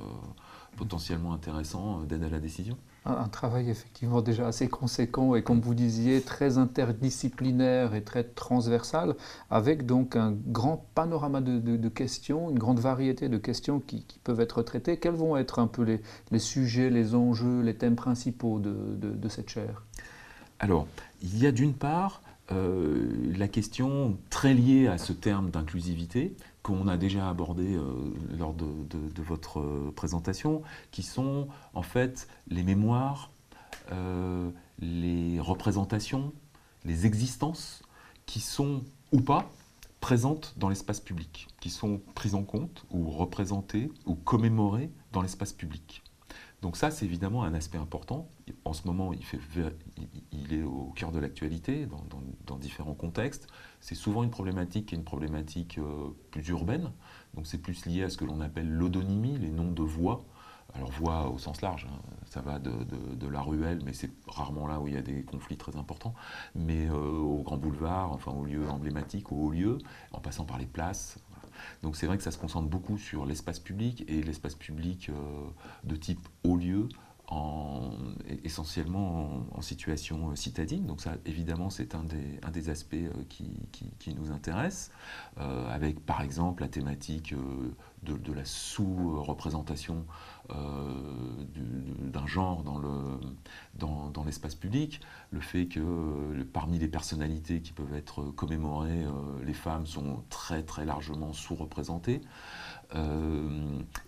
potentiellement 0.77 1.33
intéressant 1.33 2.01
euh, 2.01 2.05
d'aide 2.05 2.25
à 2.25 2.29
la 2.29 2.41
décision. 2.41 2.77
Un, 3.07 3.29
travail 3.29 3.71
effectivement 3.71 4.21
déjà 4.21 4.47
assez 4.47 4.69
conséquent 4.69 5.35
et 5.35 5.43
comme 5.43 5.61
vous 5.61 5.75
disiez 5.75 6.21
très 6.21 6.59
interdisciplinaire 6.59 7.95
et 7.95 8.05
très 8.05 8.25
transversal 8.25 9.17
avec 9.49 9.87
donc 9.87 10.17
un 10.17 10.33
grand 10.33 10.87
panorama 10.95 11.41
de, 11.41 11.89
questions, 11.89 12.51
une 12.51 12.59
grande 12.59 12.79
variété 12.79 13.31
de 13.31 13.39
questions 13.39 13.81
qui, 13.81 14.05
peuvent 14.23 14.41
être 14.41 14.63
traitées. 14.63 14.99
Quels 14.99 15.15
vont 15.15 15.37
être 15.39 15.59
un 15.61 15.67
peu 15.67 15.83
les, 15.83 16.03
les 16.31 16.39
sujets, 16.39 16.91
les 16.91 17.15
enjeux, 17.15 17.63
les 17.63 17.75
thèmes 17.75 17.97
principaux 17.97 18.59
de, 18.59 18.97
de 19.01 19.29
cette 19.29 19.49
chaire? 19.49 19.83
Alors, 20.59 20.87
il 21.23 21.39
y 21.39 21.47
a 21.47 21.53
d'une 21.53 21.73
part 21.73 22.21
euh, 22.53 23.07
la 23.39 23.47
question 23.47 24.19
très 24.29 24.55
liée 24.55 24.89
à 24.89 24.99
ce 24.99 25.13
terme 25.13 25.51
d'inclusivité, 25.51 26.35
qu'on 26.62 26.88
a 26.88 26.97
déjà 26.97 27.29
abordé 27.29 27.75
euh, 27.75 28.12
lors 28.38 28.55
de, 28.55 29.23
votre 29.23 29.61
euh, 29.61 29.93
présentation, 29.95 30.62
qui 30.90 31.02
sont 31.02 31.49
en 31.75 31.83
fait 31.83 32.29
les 32.49 32.62
mémoires, 32.62 33.31
euh, 33.93 34.50
les 34.79 35.40
représentations, 35.40 36.33
les 36.85 37.07
existences 37.07 37.83
qui 38.26 38.40
sont 38.40 38.83
ou 39.12 39.21
pas 39.21 39.50
présentes 40.00 40.55
dans 40.57 40.69
l'espace 40.69 41.00
public, 41.00 41.49
qui 41.61 41.71
sont 41.71 42.00
prises 42.14 42.35
en 42.35 42.43
compte 42.43 42.85
ou 42.90 43.11
représentées 43.11 43.90
ou 44.07 44.14
commémorées 44.14 44.90
dans 45.12 45.23
l'espace 45.23 45.52
public. 45.52 46.02
Donc 46.62 46.76
ça, 46.76 46.90
c'est 46.90 47.07
évidemment 47.07 47.43
un 47.45 47.55
aspect 47.55 47.79
important. 47.79 48.29
En 48.64 48.73
ce 48.73 48.87
moment, 48.87 49.12
il, 49.12 50.52
est 50.52 50.62
au 50.62 50.93
cœur 50.95 51.11
de 51.11 51.19
l'actualité, 51.19 51.88
dans, 52.47 52.59
différents 52.59 52.95
contextes. 52.95 53.47
C'est 53.81 53.95
souvent 53.95 54.23
une 54.23 54.31
problématique 54.31 54.87
qui 54.87 54.95
est 54.95 54.99
une 54.99 55.05
problématique 55.05 55.79
euh, 55.79 56.09
plus 56.31 56.47
urbaine. 56.49 56.90
Donc 57.35 57.47
c'est 57.47 57.59
plus 57.59 57.87
lié 57.87 58.02
à 58.02 58.11
ce 58.11 58.19
que 58.19 58.26
l'on 58.26 58.40
appelle 58.40 58.71
l'odonymie, 58.71 59.38
les 59.38 59.50
noms 59.50 59.73
de 59.73 59.83
voies. 59.83 60.25
Alors 60.75 60.90
voies 60.90 61.29
au 61.29 61.38
sens 61.38 61.62
large, 61.62 61.88
hein. 61.90 61.99
ça 62.26 62.40
va 62.40 62.59
de, 62.61 63.26
la 63.26 63.40
ruelle, 63.40 63.81
mais 63.85 63.93
c'est 63.93 64.11
rarement 64.29 64.69
là 64.69 64.79
où 64.79 64.87
il 64.87 64.95
y 64.95 64.97
a 64.97 65.02
des 65.02 65.25
conflits 65.25 65.57
très 65.57 65.76
importants, 65.76 66.14
mais 66.55 66.87
euh, 66.88 66.95
au 66.95 67.43
grand 67.43 67.57
boulevard, 67.57 68.12
enfin 68.12 68.31
aux 68.33 68.45
lieux 68.45 68.69
emblématiques, 68.69 69.33
aux 69.33 69.37
hauts 69.37 69.50
lieux, 69.50 69.79
en 70.12 70.21
passant 70.21 70.45
par 70.45 70.59
les 70.59 70.67
places, 70.67 71.19
donc 71.83 71.97
c'est 71.97 72.07
vrai 72.07 72.17
que 72.17 72.23
ça 72.23 72.31
se 72.31 72.38
concentre 72.38 72.69
beaucoup 72.69 72.99
sur 72.99 73.26
l'espace 73.26 73.59
public 73.59 74.05
et 74.09 74.23
l'espace 74.23 74.55
public 74.55 75.09
euh, 75.09 75.14
de 75.85 75.97
type 75.97 76.21
haut 76.45 76.57
lieu, 76.57 76.88
essentiellement 78.43 79.47
en, 79.52 79.61
situation 79.61 80.31
euh, 80.31 80.35
citadine. 80.35 80.85
Donc 80.85 81.00
ça, 81.00 81.14
évidemment, 81.26 81.71
c'est 81.71 81.95
un 81.95 82.02
des, 82.02 82.71
aspects 82.71 82.95
euh, 82.95 83.12
qui, 83.29 84.14
nous 84.14 84.33
intéresse, 84.33 84.90
avec 85.37 86.05
par 86.05 86.23
exemple 86.23 86.62
la 86.62 86.69
thématique 86.69 87.35
de, 88.02 88.33
la 88.33 88.45
sous-représentation 88.45 90.05
d'un 90.49 92.26
genre 92.26 92.64
dans 92.64 92.80
l'espace 94.25 94.55
public, 94.55 95.01
le 95.31 95.41
fait 95.41 95.67
que 95.67 96.43
parmi 96.53 96.79
les 96.79 96.89
personnalités 96.89 97.61
qui 97.61 97.73
peuvent 97.73 97.95
être 97.95 98.23
commémorées, 98.23 99.05
les 99.45 99.55
femmes 99.55 99.87
sont 99.87 100.23
très 100.29 100.63
très 100.63 100.85
largement 100.85 101.33
sous-représentées. 101.33 102.21
Euh, 102.97 103.49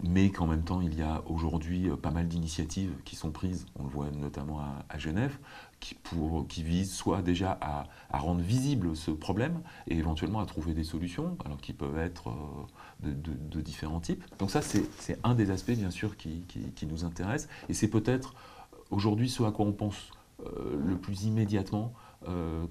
mais 0.02 0.31
qu'en 0.31 0.47
même 0.47 0.64
temps, 0.64 0.81
il 0.81 0.95
y 0.99 1.02
a 1.02 1.23
aujourd'hui 1.26 1.88
euh, 1.88 1.97
pas 1.97 2.11
mal 2.11 2.26
d'initiatives 2.26 2.93
qui 3.05 3.14
sont 3.14 3.31
prises, 3.31 3.67
on 3.79 3.85
le 3.85 3.88
voit 3.88 4.11
notamment 4.11 4.61
à, 4.88 4.99
Genève, 4.99 5.38
qui, 5.79 5.95
pour, 5.95 6.47
qui 6.49 6.62
visent 6.62 6.93
soit 6.93 7.23
déjà 7.23 7.57
à, 7.61 7.87
rendre 8.19 8.41
visible 8.41 8.97
ce 8.97 9.11
problème 9.11 9.61
et 9.87 9.97
éventuellement 9.97 10.41
à 10.41 10.47
trouver 10.47 10.75
des 10.75 10.85
solutions, 10.85 11.37
alors 11.45 11.59
qui 11.59 11.73
peuvent 11.73 11.99
être 11.99 12.31
euh, 13.05 13.12
de, 13.12 13.61
différents 13.61 14.00
types. 14.00 14.25
Donc 14.38 14.50
ça, 14.50 14.62
c'est 14.62 15.19
un 15.23 15.35
des 15.35 15.50
aspects, 15.50 15.73
bien 15.73 15.91
sûr, 15.91 16.17
qui, 16.17 16.45
nous 16.88 17.05
intéresse, 17.05 17.49
et 17.69 17.75
c'est 17.75 17.88
peut-être 17.88 18.35
aujourd'hui 18.92 19.28
ce 19.28 19.42
à 19.42 19.50
quoi 19.50 19.66
on 19.66 19.72
pense 19.72 20.12
le 20.44 20.96
plus 20.96 21.25
immédiatement 21.25 21.92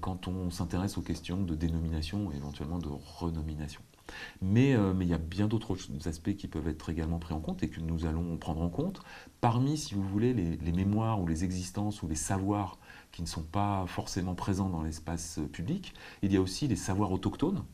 quand 0.00 0.28
on 0.28 0.50
s'intéresse 0.50 0.96
aux 0.98 1.02
questions 1.02 1.42
de 1.42 1.54
dénomination 1.54 2.32
et 2.32 2.36
éventuellement 2.36 2.78
de 2.78 2.88
renomination. 3.18 3.80
Euh, 4.42 4.94
mais, 4.94 5.04
il 5.04 5.10
y 5.10 5.14
a 5.14 5.18
bien 5.18 5.48
d'autres 5.48 5.76
aspects 6.06 6.34
qui 6.34 6.48
peuvent 6.48 6.68
être 6.68 6.90
également 6.90 7.18
pris 7.18 7.34
en 7.34 7.40
compte 7.40 7.62
et 7.62 7.68
que 7.68 7.80
nous 7.80 8.06
allons 8.06 8.36
prendre 8.36 8.62
en 8.62 8.68
compte. 8.68 9.02
Parmi, 9.40 9.76
si 9.76 9.94
vous 9.94 10.02
voulez, 10.02 10.32
les, 10.34 10.72
mémoires 10.72 11.20
ou 11.20 11.26
les 11.26 11.44
existences 11.44 12.02
ou 12.02 12.08
les 12.08 12.14
savoirs 12.14 12.78
qui 13.12 13.22
ne 13.22 13.26
sont 13.26 13.42
pas 13.42 13.84
forcément 13.86 14.34
présents 14.34 14.68
dans 14.68 14.82
l'espace 14.82 15.40
public, 15.52 15.94
il 16.22 16.32
y 16.32 16.36
a 16.36 16.40
aussi 16.40 16.68
les 16.68 16.76
savoirs 16.76 17.12
autochtones. 17.12 17.64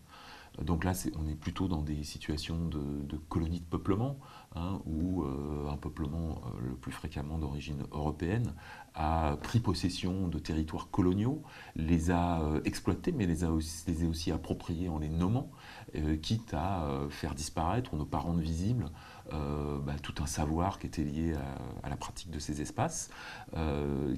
Donc 0.62 0.82
là, 0.82 0.92
on 1.16 1.28
est 1.28 1.36
plutôt 1.36 1.68
dans 1.68 1.82
des 1.82 2.02
situations 2.02 2.66
de, 2.66 2.80
de 3.04 3.16
colonies 3.16 3.60
de 3.60 3.64
peuplement, 3.64 4.18
hein, 4.54 4.80
où 4.86 5.22
euh, 5.22 5.68
un 5.70 5.76
peuplement 5.76 6.42
euh, 6.46 6.68
le 6.68 6.74
plus 6.74 6.92
fréquemment 6.92 7.38
d'origine 7.38 7.84
européenne 7.92 8.54
a 8.94 9.36
pris 9.42 9.60
possession 9.60 10.28
de 10.28 10.38
territoires 10.38 10.90
coloniaux, 10.90 11.42
les 11.76 12.10
a 12.10 12.42
exploités, 12.64 13.12
mais 13.12 13.26
les 13.26 13.44
a 13.44 13.52
aussi, 13.52 14.32
appropriés 14.32 14.88
en 14.88 14.98
les 14.98 15.08
nommant. 15.08 15.50
Euh, 15.96 16.16
quitte 16.16 16.52
à 16.52 16.84
euh, 16.84 17.08
faire 17.08 17.34
disparaître 17.34 17.94
ou 17.94 17.96
ne 17.96 18.04
pas 18.04 18.18
rendre 18.18 18.40
visible 18.40 18.90
euh, 19.32 19.78
bah, 19.78 19.94
tout 20.02 20.14
un 20.22 20.26
savoir 20.26 20.78
qui 20.78 20.86
était 20.86 21.02
lié 21.02 21.34
à, 21.82 21.88
la 21.88 21.96
pratique 21.96 22.30
de 22.30 22.38
ces 22.38 22.60
espaces, 22.60 23.08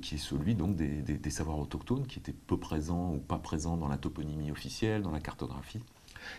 qui 0.02 0.14
est 0.16 0.18
celui 0.18 0.54
donc 0.54 0.74
des, 0.74 1.30
savoirs 1.30 1.58
autochtones 1.58 2.06
qui 2.06 2.18
étaient 2.18 2.32
peu 2.32 2.58
présents 2.58 3.14
ou 3.14 3.18
pas 3.18 3.38
présents 3.38 3.76
dans 3.76 3.86
la 3.86 3.98
toponymie 3.98 4.50
officielle, 4.50 5.02
dans 5.02 5.12
la 5.12 5.20
cartographie, 5.20 5.80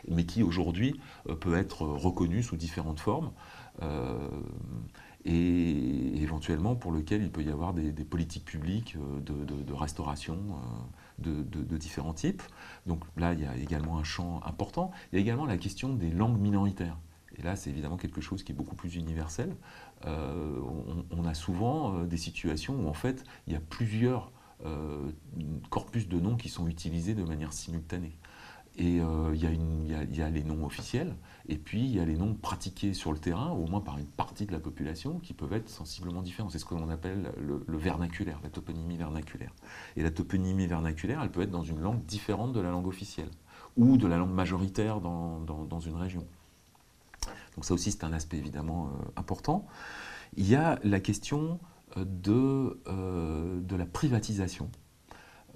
mais 0.08 0.26
qui 0.26 0.44
aujourd'hui 0.44 1.00
peut 1.40 1.56
être 1.56 1.84
reconnu 1.84 2.44
sous 2.44 2.58
différentes 2.58 3.00
formes 3.00 3.32
et 5.24 6.22
éventuellement 6.22 6.76
pour 6.76 6.92
lequel 6.92 7.24
il 7.24 7.32
peut 7.32 7.44
y 7.44 7.50
avoir 7.50 7.74
des, 7.74 7.92
politiques 8.04 8.46
publiques 8.46 8.98
de 9.26 9.74
restauration 9.74 10.38
de, 11.22 11.78
différents 11.78 12.14
types. 12.14 12.44
Donc 12.86 13.04
là, 13.18 13.34
il 13.34 13.42
y 13.42 13.46
a 13.46 13.56
également 13.56 13.98
un 13.98 14.04
champ 14.04 14.42
important. 14.46 14.92
Il 15.12 15.16
y 15.16 15.18
a 15.20 15.22
également 15.22 15.46
la 15.46 15.58
question 15.58 15.94
des 15.94 16.10
langues 16.10 16.40
minoritaires. 16.40 16.98
Et 17.38 17.44
là, 17.44 17.56
c'est 17.56 17.70
évidemment 17.70 17.98
quelque 17.98 18.22
chose 18.22 18.44
qui 18.44 18.52
est 18.52 18.56
beaucoup 18.56 18.76
plus 18.76 18.96
universel. 18.96 19.56
Euh, 20.06 20.60
on, 21.12 21.26
a 21.26 21.34
souvent 21.34 21.96
euh, 21.96 22.06
des 22.06 22.18
situations 22.18 22.76
où 22.76 22.90
en 22.90 22.94
fait, 22.94 23.24
il 23.48 23.54
y 23.54 23.56
a 23.56 23.60
plusieurs 23.60 24.32
euh, 24.66 25.10
corpus 25.70 26.08
de 26.08 26.20
noms 26.20 26.36
qui 26.36 26.50
sont 26.50 26.68
utilisés 26.68 27.16
de 27.16 27.24
manière 27.24 27.54
simultanée. 27.54 28.18
Et 28.78 29.02
euh, 29.02 29.36
il 29.36 30.16
y, 30.16 30.22
a 30.22 30.30
les 30.30 30.44
noms 30.44 30.66
officiels, 30.66 31.14
et 31.50 31.58
puis 31.58 31.84
il 31.84 31.92
y 31.94 32.00
a 32.00 32.06
les 32.06 32.16
noms 32.16 32.34
pratiqués 32.34 32.94
sur 32.94 33.12
le 33.12 33.20
terrain, 33.20 33.50
au 33.50 33.68
moins 33.68 33.82
par 33.82 33.98
une 33.98 34.06
partie 34.06 34.46
de 34.46 34.54
la 34.54 34.60
population, 34.60 35.20
qui 35.20 35.34
peuvent 35.34 35.52
être 35.52 35.70
sensiblement 35.70 36.22
différents. 36.22 36.50
C'est 36.50 36.60
ce 36.60 36.66
que 36.66 36.76
l'on 36.76 36.90
appelle 36.90 37.34
le, 37.38 37.78
vernaculaire, 37.78 38.40
la 38.44 38.50
toponymie 38.50 38.96
vernaculaire. 38.96 39.54
Et 39.98 40.04
la 40.04 40.12
toponymie 40.12 40.68
vernaculaire, 40.68 41.22
elle 41.22 41.32
peut 41.32 41.42
être 41.42 41.52
dans 41.52 41.64
une 41.64 41.82
langue 41.82 42.06
différente 42.06 42.54
de 42.54 42.62
la 42.62 42.72
langue 42.72 42.88
officielle, 42.88 43.30
ou 43.76 43.98
de 43.98 44.08
la 44.08 44.18
langue 44.18 44.34
majoritaire 44.34 45.02
dans, 45.02 45.80
une 45.80 45.96
région. 45.96 46.26
Donc 47.56 47.66
ça 47.66 47.74
aussi, 47.74 47.92
c'est 47.92 48.06
un 48.06 48.14
aspect 48.14 48.38
évidemment 48.38 48.88
euh, 48.88 49.06
important. 49.18 49.68
il 50.38 50.48
y 50.48 50.56
a 50.56 50.80
la 50.86 51.02
question 51.02 51.60
de, 51.98 52.80
de 52.88 53.76
la 53.76 53.86
privatisation, 53.86 54.72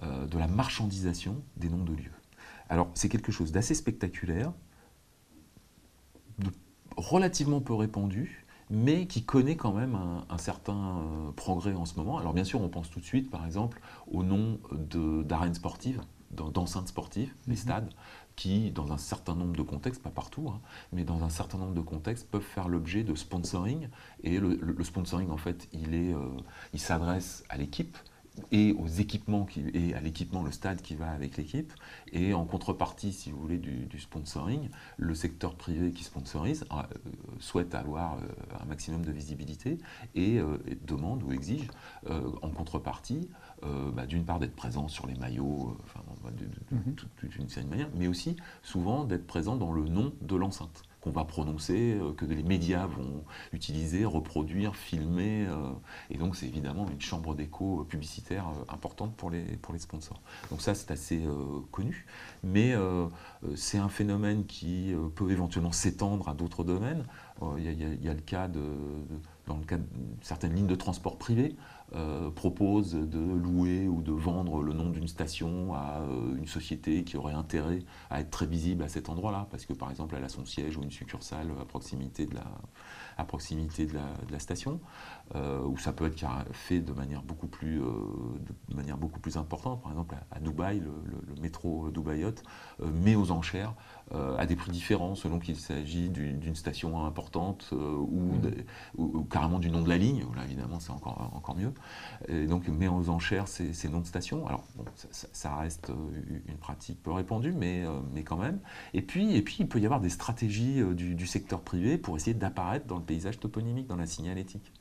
de 0.04 0.38
la 0.38 0.48
marchandisation 0.48 1.42
des 1.56 1.70
noms 1.70 1.86
de 1.86 1.94
lieux. 1.94 2.12
Alors 2.70 2.90
c'est 2.94 3.10
quelque 3.10 3.32
chose 3.32 3.52
d'assez 3.52 3.76
spectaculaire, 3.76 4.52
de 6.40 6.50
relativement 6.98 7.62
peu 7.62 7.74
répandu, 7.74 8.46
mais 8.70 9.06
qui 9.06 9.24
connaît 9.24 9.56
quand 9.56 9.74
même 9.74 9.98
un, 10.30 10.38
certain 10.38 10.98
euh, 10.98 11.32
progrès 11.36 11.74
en 11.74 11.86
ce 11.86 11.96
moment. 11.96 12.18
Alors 12.18 12.34
bien 12.34 12.44
sûr, 12.44 12.62
on 12.62 12.70
pense 12.70 12.90
tout 12.90 13.00
de 13.00 13.06
suite, 13.06 13.30
par 13.30 13.46
exemple, 13.46 13.80
au 14.08 14.24
nom 14.24 14.60
d'arènes 15.24 15.54
sportives, 15.54 16.02
d'enceintes 16.32 16.88
sportives, 16.88 17.34
les 17.48 17.54
mhm. 17.54 17.60
stades, 17.60 17.90
qui, 18.36 18.72
dans 18.72 18.92
un 18.92 18.98
certain 18.98 19.36
nombre 19.36 19.56
de 19.56 19.62
contextes, 19.62 20.02
pas 20.02 20.10
partout, 20.10 20.50
hein, 20.50 20.60
mais 20.92 21.04
dans 21.04 21.24
un 21.24 21.30
certain 21.30 21.58
nombre 21.58 21.74
de 21.74 21.82
contextes, 21.82 22.30
peuvent 22.30 22.42
faire 22.42 22.68
l'objet 22.68 23.04
de 23.04 23.16
sponsoring. 23.16 23.88
Et 24.24 24.40
le, 24.40 24.84
sponsoring, 24.84 25.30
en 25.30 25.38
fait, 25.38 25.70
il, 25.72 25.94
euh, 25.94 26.18
il 26.74 26.80
s'adresse 26.80 27.46
à 27.50 27.58
l'équipe, 27.58 27.98
et 28.52 28.74
aux 28.74 28.88
équipements 28.88 29.46
qui, 29.46 29.64
et 29.74 29.94
à 29.94 30.02
l'équipement, 30.02 30.44
le 30.44 30.52
stade 30.52 30.82
qui 30.82 30.96
va 30.96 31.12
avec 31.12 31.38
l'équipe. 31.38 31.74
Et 32.12 32.34
en 32.34 32.46
contrepartie, 32.46 33.14
si 33.14 33.32
vous 33.32 33.40
voulez, 33.40 33.58
du, 33.58 34.00
sponsoring, 34.00 34.70
le 34.98 35.16
secteur 35.16 35.56
privé 35.56 35.92
qui 35.92 36.04
sponsorise 36.04 36.66
euh, 36.72 36.84
souhaite 37.40 37.76
avoir 37.76 38.16
euh, 38.16 38.62
un 38.62 38.66
maximum 38.66 39.04
de 39.04 39.12
visibilité 39.12 39.78
et, 40.16 40.40
euh, 40.40 40.58
demande 40.86 41.24
ou 41.24 41.32
exige 41.32 41.68
en 42.42 42.50
contrepartie, 42.50 43.30
bah, 43.94 44.06
d'une 44.06 44.26
part 44.26 44.40
d'être 44.40 44.56
présent 44.56 44.88
sur 44.88 45.08
les 45.08 45.16
maillots, 45.16 45.78
enfin, 45.84 46.02
toute 46.96 47.36
une 47.36 47.50
série 47.50 47.66
de 47.66 47.70
manières, 47.70 47.90
mais 47.96 48.08
aussi 48.08 48.36
souvent 48.62 49.06
d'être 49.06 49.26
présent 49.26 49.56
dans 49.56 49.72
le 49.72 49.88
nom 49.88 50.14
de 50.22 50.36
l'enceinte 50.36 50.84
qu'on 51.06 51.12
va 51.12 51.24
prononcer, 51.24 51.94
euh, 51.94 52.14
que 52.14 52.26
les 52.26 52.42
médias 52.42 52.88
vont 52.88 53.24
utiliser, 53.54 54.06
reproduire, 54.06 54.76
filmer. 54.76 55.46
Euh, 55.48 55.72
et 56.10 56.18
donc 56.18 56.36
c'est 56.36 56.48
évidemment 56.48 56.88
une 56.90 57.00
chambre 57.00 57.36
d'écho 57.36 57.86
publicitaire 57.88 58.48
euh, 58.48 58.74
importante 58.74 59.16
pour 59.16 59.30
les, 59.30 59.44
pour 59.44 59.74
les 59.74 59.80
sponsors. 59.80 60.20
Donc 60.50 60.62
ça 60.62 60.74
c'est 60.74 60.92
assez 60.92 61.22
connu, 61.72 62.06
mais 62.44 62.74
c'est 63.56 63.78
un 63.78 63.90
phénomène 63.90 64.46
qui 64.46 64.94
peut 65.16 65.32
éventuellement 65.32 65.72
s'étendre 65.72 66.28
à 66.30 66.34
d'autres 66.34 66.64
domaines. 66.64 67.06
Il 67.58 67.64
y, 67.64 68.10
a, 68.10 68.14
le 68.14 68.22
cas 68.22 68.48
de, 68.48 68.64
dans 69.46 69.58
le 69.58 69.64
cas 69.64 69.78
de 69.78 69.86
certaines 70.22 70.56
lignes 70.56 70.68
de 70.68 70.76
transport 70.76 71.18
privées. 71.18 71.56
Euh, 71.94 72.32
propose 72.32 72.94
de 72.94 73.20
louer 73.20 73.88
ou 73.88 74.02
de 74.02 74.12
vendre 74.12 74.64
le 74.64 74.74
nom 74.74 74.90
d'une 74.90 75.08
station 75.08 75.76
à 75.76 76.00
euh, 76.02 76.36
une 76.36 76.48
société 76.48 77.04
qui 77.04 77.16
aurait 77.16 77.36
intérêt 77.36 77.84
à 78.10 78.22
être 78.22 78.32
très 78.32 78.48
visible 78.48 78.84
à 78.84 78.90
cet 78.90 79.08
endroit-là, 79.08 79.48
parce 79.52 79.68
que 79.68 79.74
par 79.74 79.92
exemple 79.92 80.16
elle 80.18 80.24
a 80.24 80.30
son 80.30 80.46
siège 80.46 80.78
ou 80.78 80.82
une 80.82 80.90
succursale 80.90 81.52
à 81.62 81.64
proximité 81.64 82.26
de 82.26 82.34
la, 82.34 82.46
à 83.20 83.24
proximité 83.24 83.86
de 83.86 83.94
la, 83.94 84.40
station, 84.40 84.80
euh, 85.36 85.64
où 85.64 85.78
ça 85.78 85.94
peut 85.94 86.08
être 86.08 86.26
fait 86.54 86.80
de 86.80 86.92
manière 86.92 87.22
beaucoup 87.22 87.48
plus, 87.48 87.80
de 87.80 88.76
manière 88.76 88.98
beaucoup 88.98 89.20
plus 89.20 89.38
importante. 89.38 89.84
Par 89.84 89.92
exemple 89.92 90.16
à, 90.32 90.40
Dubaï, 90.40 90.80
le, 90.80 91.40
métro 91.40 91.92
Dubaïot 91.92 92.34
met 92.84 93.16
aux 93.16 93.30
enchères 93.30 93.76
à 94.12 94.46
des 94.46 94.56
prix 94.56 94.72
différents 94.72 95.16
selon 95.16 95.38
qu'il 95.40 95.56
s'agit 95.56 96.10
d'une 96.10 96.56
station 96.56 97.06
importante 97.06 97.72
ou, 97.72 98.34
mmh. 98.98 99.28
carrément 99.30 99.60
du 99.60 99.70
nom 99.70 99.84
de 99.84 99.90
la 99.90 99.98
ligne. 99.98 100.26
Là 100.36 100.44
évidemment 100.46 100.80
c'est 100.80 100.92
encore, 100.92 101.32
encore 101.34 101.56
mieux 101.56 101.75
et 102.28 102.48
donc 102.48 102.68
met 102.68 102.88
aux 102.88 103.10
enchères 103.10 103.48
ces, 103.48 103.90
noms 103.90 104.02
de 104.02 104.06
stations. 104.06 104.48
Alors 104.48 104.64
ça, 105.12 105.56
reste 105.56 105.90
euh, 105.90 106.42
une 106.48 106.58
pratique 106.58 107.02
peu 107.02 107.12
répandue, 107.12 107.52
mais, 107.52 107.86
euh, 107.86 108.00
mais 108.14 108.24
quand 108.24 108.38
même. 108.38 108.60
Et 108.94 109.02
puis, 109.02 109.36
et 109.36 109.42
puis 109.42 109.58
il 109.60 109.68
peut 109.68 109.80
y 109.80 109.86
avoir 109.86 110.00
des 110.00 110.10
stratégies 110.10 110.82
euh, 110.82 110.94
du, 110.94 111.28
secteur 111.28 111.62
privé 111.62 111.98
pour 111.98 112.16
essayer 112.16 112.34
d'apparaître 112.34 112.86
dans 112.86 112.98
le 112.98 113.04
paysage 113.04 113.40
toponymique, 113.40 113.88
dans 113.88 113.96
la 113.96 114.06
signalétique. 114.06 114.72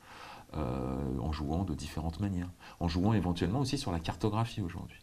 en 0.53 1.33
jouant 1.33 1.65
de 1.65 1.75
différentes 1.75 2.21
manières, 2.21 2.51
en 2.79 2.87
jouant 2.87 3.13
éventuellement 3.13 3.61
aussi 3.61 3.77
sur 3.77 3.91
la 3.91 3.99
cartographie 3.99 4.61
aujourd'hui. 4.61 5.01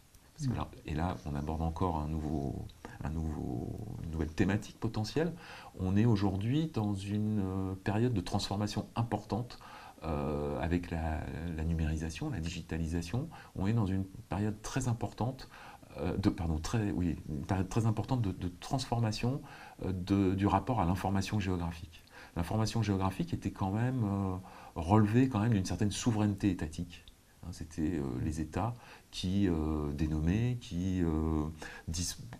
et 0.86 0.94
là, 0.94 1.16
on 1.26 1.34
aborde 1.34 1.60
encore 1.60 1.98
un 1.98 2.08
nouveau, 2.08 2.66
un 3.04 3.10
nouveau, 3.10 3.76
une 4.04 4.12
nouvelle 4.12 4.32
thématique 4.32 4.78
potentielle. 4.80 5.34
On 5.78 5.96
est 5.96 6.06
aujourd'hui 6.06 6.70
dans 6.72 6.94
une 6.94 7.76
période 7.84 8.14
de 8.14 8.20
transformation 8.22 8.86
importante 8.96 9.58
euh, 10.04 10.58
avec 10.60 10.90
la, 10.90 11.20
numérisation, 11.64 12.28
la 12.30 12.40
digitalisation, 12.40 13.28
on 13.54 13.68
est 13.68 13.72
dans 13.72 13.86
une 13.86 14.04
période 14.04 14.60
très 14.60 14.88
importante, 14.88 15.48
euh, 15.98 16.16
de, 16.16 16.28
pardon, 16.28 16.58
très, 16.58 16.90
oui, 16.90 17.16
très 17.68 17.86
importante 17.86 18.20
de, 18.20 18.48
transformation 18.60 19.42
euh, 19.84 20.34
du 20.34 20.46
rapport 20.46 20.80
à 20.80 20.86
l'information 20.86 21.38
géographique. 21.38 22.02
L'information 22.34 22.82
géographique 22.82 23.32
était 23.32 23.52
quand 23.52 23.70
même 23.70 24.04
relevée 24.74 25.28
quand 25.28 25.40
même 25.40 25.52
d'une 25.52 25.66
certaine 25.66 25.90
souveraineté 25.92 26.50
étatique. 26.50 27.04
Hein, 27.44 27.48
c'était 27.50 28.00
les 28.22 28.40
États 28.40 28.74
qui 29.10 29.48
dénommaient, 29.92 30.56
qui 30.60 31.02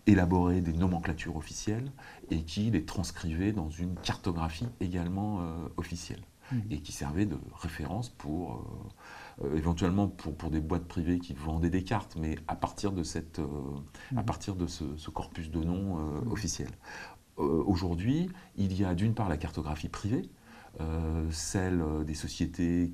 élaboraient 0.07 0.61
des 0.61 0.73
nomenclatures 0.73 1.37
officielles 1.37 1.91
et 2.31 2.43
qui 2.43 2.71
les 2.71 2.85
transcrivaient 2.85 3.51
dans 3.51 3.69
une 3.69 3.95
cartographie 3.95 4.67
également 4.81 5.41
officielle. 5.77 6.23
Mhm. 6.53 6.61
et 6.71 6.79
qui 6.81 6.91
servait 6.91 7.25
de 7.25 7.37
référence 7.55 8.09
pour, 8.09 8.55
euh, 9.41 9.45
euh, 9.45 9.57
éventuellement 9.57 10.07
pour, 10.07 10.35
pour, 10.35 10.51
des 10.51 10.59
boîtes 10.59 10.85
privées 10.85 11.19
qui 11.19 11.33
vendaient 11.33 11.69
des 11.69 11.83
cartes, 11.83 12.15
mais 12.19 12.35
à 12.47 12.55
partir 12.55 12.91
de, 12.91 13.03
cette, 13.03 13.39
euh, 13.39 13.47
à 14.11 14.19
mhm. 14.19 14.25
partir 14.25 14.55
de 14.55 14.67
ce, 14.67 15.09
corpus 15.09 15.51
de 15.51 15.63
noms 15.63 15.97
mhm. 15.97 16.31
officiel. 16.31 16.69
Aujourd'hui, 17.37 18.29
il 18.57 18.79
y 18.79 18.85
a 18.85 18.93
d'une 18.93 19.15
part 19.15 19.27
la 19.27 19.37
cartographie 19.37 19.89
privée, 19.89 20.29
celle 21.31 21.83
des 22.05 22.13
sociétés 22.13 22.93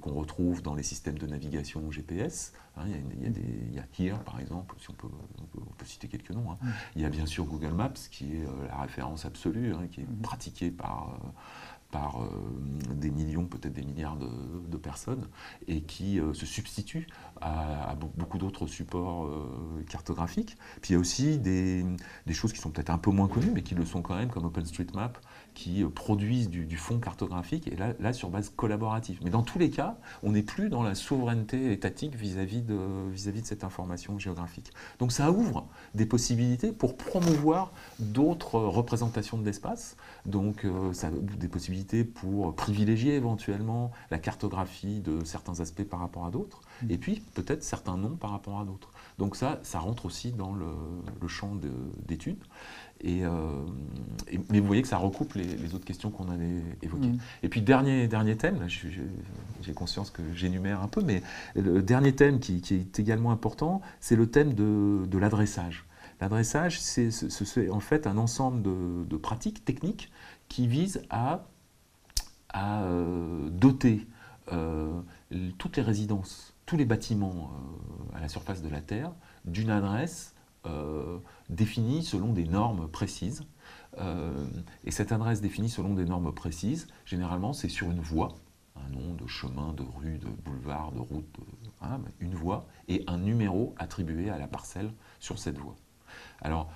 qu'on 0.00 0.14
retrouve 0.14 0.62
dans 0.62 0.76
les 0.76 0.84
systèmes 0.84 1.18
de 1.18 1.26
navigation 1.26 1.90
GPS. 1.90 2.52
Hein, 2.76 2.82
il, 2.86 2.92
y 2.92 2.94
a 2.94 2.98
il, 2.98 3.22
y 3.22 3.26
a 3.26 3.30
des, 3.30 3.40
il, 3.40 3.74
y 3.74 3.78
a 3.80 3.86
Here, 3.98 4.18
par 4.20 4.38
exemple, 4.38 4.76
si 4.78 4.90
on 4.90 4.92
peut, 4.92 5.08
on 5.40 5.64
peut, 5.76 5.84
citer 5.84 6.06
quelques 6.06 6.30
noms. 6.30 6.52
Hein. 6.52 6.58
Il 6.94 7.02
y 7.02 7.04
a 7.04 7.08
bien 7.08 7.26
sûr 7.26 7.46
Google 7.46 7.72
Maps, 7.72 7.92
qui 8.12 8.36
est 8.36 8.46
la 8.68 8.82
référence 8.82 9.24
absolue, 9.24 9.74
hein, 9.74 9.88
qui 9.90 10.02
est 10.02 10.22
pratiquée 10.22 10.70
par 10.70 11.18
par 11.94 12.20
euh, 12.20 12.28
des 12.92 13.12
millions, 13.12 13.46
peut-être 13.46 13.72
des 13.72 13.84
milliards 13.84 14.16
de, 14.16 14.76
personnes, 14.76 15.28
et 15.68 15.82
qui 15.82 16.18
euh, 16.18 16.34
se 16.34 16.44
substitue 16.44 17.06
à, 17.44 17.94
beaucoup 18.16 18.38
d'autres 18.38 18.66
supports 18.66 19.26
euh, 19.26 19.84
cartographiques. 19.88 20.56
Puis 20.80 20.90
il 20.90 20.92
y 20.94 20.96
a 20.96 20.98
aussi 20.98 21.38
des, 21.38 21.84
choses 22.32 22.52
qui 22.52 22.58
sont 22.58 22.70
peut-être 22.70 22.90
un 22.90 22.98
peu 22.98 23.10
moins 23.10 23.28
connues, 23.28 23.52
mais 23.54 23.62
qui 23.62 23.74
le 23.74 23.84
sont 23.84 24.02
quand 24.02 24.16
même, 24.16 24.30
comme 24.30 24.44
OpenStreetMap, 24.46 25.18
qui 25.54 25.84
produisent 25.84 26.48
du, 26.48 26.76
fond 26.76 26.98
cartographique, 26.98 27.68
et 27.68 27.76
là, 27.76 28.12
sur 28.12 28.28
base 28.30 28.50
collaborative. 28.50 29.20
Mais 29.22 29.30
dans 29.30 29.42
tous 29.42 29.58
les 29.58 29.70
cas, 29.70 29.96
on 30.22 30.32
n'est 30.32 30.42
plus 30.42 30.68
dans 30.68 30.82
la 30.82 30.94
souveraineté 30.94 31.72
étatique 31.72 32.16
vis-à-vis 32.16 32.62
de, 32.62 32.76
cette 33.44 33.64
information 33.64 34.18
géographique. 34.18 34.72
Donc 34.98 35.12
ça 35.12 35.30
ouvre 35.30 35.66
des 35.94 36.06
possibilités 36.06 36.72
pour 36.72 36.96
promouvoir 36.96 37.72
d'autres 37.98 38.58
représentations 38.58 39.38
de 39.38 39.44
l'espace, 39.44 39.96
donc 40.26 40.66
ça 40.92 41.10
ouvre 41.10 41.36
des 41.36 41.48
possibilités 41.48 42.04
pour 42.04 42.54
privilégier 42.54 43.14
éventuellement 43.14 43.92
la 44.10 44.18
cartographie 44.18 45.00
de 45.00 45.24
certains 45.24 45.60
aspects 45.60 45.84
par 45.84 46.00
rapport 46.00 46.26
à 46.26 46.30
d'autres, 46.30 46.62
mm. 46.82 46.90
et 46.90 46.98
puis 46.98 47.22
peut-être 47.34 47.62
certains 47.62 47.96
noms 47.96 48.16
par 48.16 48.30
rapport 48.30 48.60
à 48.60 48.64
d'autres. 48.64 48.90
Donc 49.18 49.36
ça, 49.36 49.60
ça 49.62 49.78
rentre 49.78 50.06
aussi 50.06 50.32
dans 50.32 50.54
le, 50.54 51.28
champ 51.28 51.52
d'études. 52.06 52.42
Euh, 53.04 53.66
et, 54.28 54.40
mais 54.50 54.60
vous 54.60 54.66
voyez 54.66 54.82
que 54.82 54.88
ça 54.88 54.96
recoupe 54.96 55.34
les, 55.34 55.74
autres 55.74 55.84
questions 55.84 56.10
qu'on 56.10 56.30
avait 56.30 56.62
évoquées. 56.82 57.08
Mm. 57.08 57.18
Et 57.42 57.48
puis 57.48 57.62
dernier, 57.62 58.08
dernier 58.08 58.36
thème, 58.36 58.66
j'ai 58.68 59.72
conscience 59.74 60.10
que 60.10 60.22
j'énumère 60.34 60.82
un 60.82 60.88
peu, 60.88 61.02
mais 61.02 61.22
le 61.54 61.82
dernier 61.82 62.14
thème 62.14 62.40
qui, 62.40 62.62
est 62.70 62.98
également 62.98 63.30
important, 63.30 63.80
c'est 64.00 64.16
le 64.16 64.28
thème 64.28 64.54
de, 64.54 65.06
de 65.06 65.18
l'adressage. 65.18 65.84
L'adressage, 66.20 66.80
c'est 66.80 67.10
en 67.70 67.80
fait 67.80 68.06
un 68.06 68.18
ensemble 68.18 68.62
de, 68.62 69.04
de, 69.04 69.16
pratiques 69.16 69.64
techniques 69.64 70.10
qui 70.48 70.66
visent 70.68 71.02
à 71.10 71.46
à 72.54 72.84
euh, 72.84 73.48
doter 73.50 74.06
euh, 74.52 75.00
toutes 75.58 75.76
les 75.76 75.82
résidences, 75.82 76.53
tous 76.66 76.76
les 76.76 76.84
bâtiments 76.84 77.50
euh, 78.12 78.16
à 78.16 78.20
la 78.20 78.28
surface 78.28 78.62
de 78.62 78.68
la 78.68 78.80
Terre 78.80 79.12
d'une 79.44 79.70
adresse 79.70 80.30
définie 81.50 82.02
selon 82.02 82.32
des 82.32 82.44
normes 82.46 82.88
précises. 82.88 83.42
et 83.98 84.90
cette 84.90 85.12
adresse 85.12 85.42
définie 85.42 85.68
selon 85.68 85.92
des 85.92 86.06
normes 86.06 86.32
précises, 86.32 86.86
généralement, 87.04 87.52
c'est 87.52 87.68
sur 87.68 87.90
une 87.90 88.00
voie, 88.00 88.36
un 88.74 88.88
nom 88.88 89.12
de 89.12 89.26
chemin, 89.26 89.74
de 89.74 89.82
rue, 89.82 90.16
de 90.16 90.28
boulevard, 90.28 90.92
de 90.92 91.00
route, 91.00 91.36
hein, 91.82 92.00
une 92.18 92.34
voie, 92.34 92.66
et 92.88 93.04
un 93.08 93.18
numéro 93.18 93.74
attribué 93.76 94.30
à 94.30 94.38
la 94.38 94.48
parcelle 94.48 94.90
sur 95.20 95.38
cette 95.38 95.58
voie. 95.58 95.76
Alors, 96.42 96.70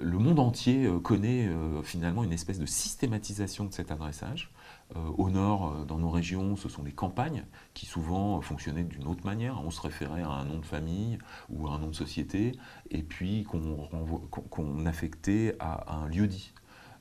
le 0.00 0.18
monde 0.18 0.38
entier 0.38 0.88
connaît 1.02 1.48
finalement 1.82 2.24
une 2.24 2.32
espèce 2.32 2.58
de 2.58 2.66
systématisation 2.66 3.64
de 3.64 3.72
cet 3.72 3.90
adressage, 3.90 4.50
euh, 4.96 5.10
au 5.18 5.28
nord, 5.30 5.72
euh, 5.72 5.84
dans 5.84 5.98
nos 5.98 6.10
régions, 6.10 6.56
ce 6.56 6.68
sont 6.68 6.82
les 6.82 6.92
campagnes 6.92 7.44
qui 7.74 7.84
souvent 7.86 8.40
fonctionnaient 8.40 8.84
d'une 8.84 9.06
autre 9.06 9.24
manière. 9.24 9.60
On 9.62 9.70
se 9.70 9.80
référait 9.80 10.22
à 10.22 10.30
un 10.30 10.44
nom 10.44 10.58
de 10.58 10.64
famille 10.64 11.18
ou 11.50 11.68
à 11.68 11.72
un 11.72 11.78
nom 11.78 11.88
de 11.88 11.94
société, 11.94 12.52
et 12.90 13.02
puis 13.02 13.44
qu'on 13.44 14.86
affectait 14.86 15.56
à 15.60 15.94
un 15.94 16.08
lieu-dit. 16.08 16.52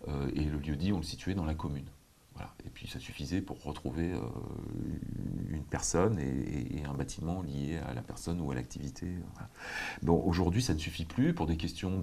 Euh, 0.10 0.30
et 0.36 0.43
le 0.43 0.60
lieu-dit, 0.60 0.91
on 0.91 0.97
le 0.97 1.04
situait 1.04 1.34
dans 1.34 1.45
la 1.45 1.56
commune. 1.56 1.88
Et 2.65 2.69
puis 2.69 2.88
ça 2.88 3.00
suffisait 3.00 3.41
pour 3.41 3.63
retrouver 3.63 4.12
euh, 4.13 4.19
une 5.50 5.63
personne 5.63 6.19
et, 6.19 6.84
un 6.86 6.93
bâtiment 6.93 7.41
lié 7.41 7.80
à 7.86 7.93
la 7.93 8.02
personne 8.02 8.39
ou 8.39 8.52
à 8.52 8.56
l'activité. 8.56 9.08
Aujourd'hui, 10.08 10.62
ça 10.62 10.73
ne 10.73 10.80
suffit 10.80 11.06
plus 11.06 11.34
pour 11.34 11.47
des 11.47 11.58
questions 11.58 12.00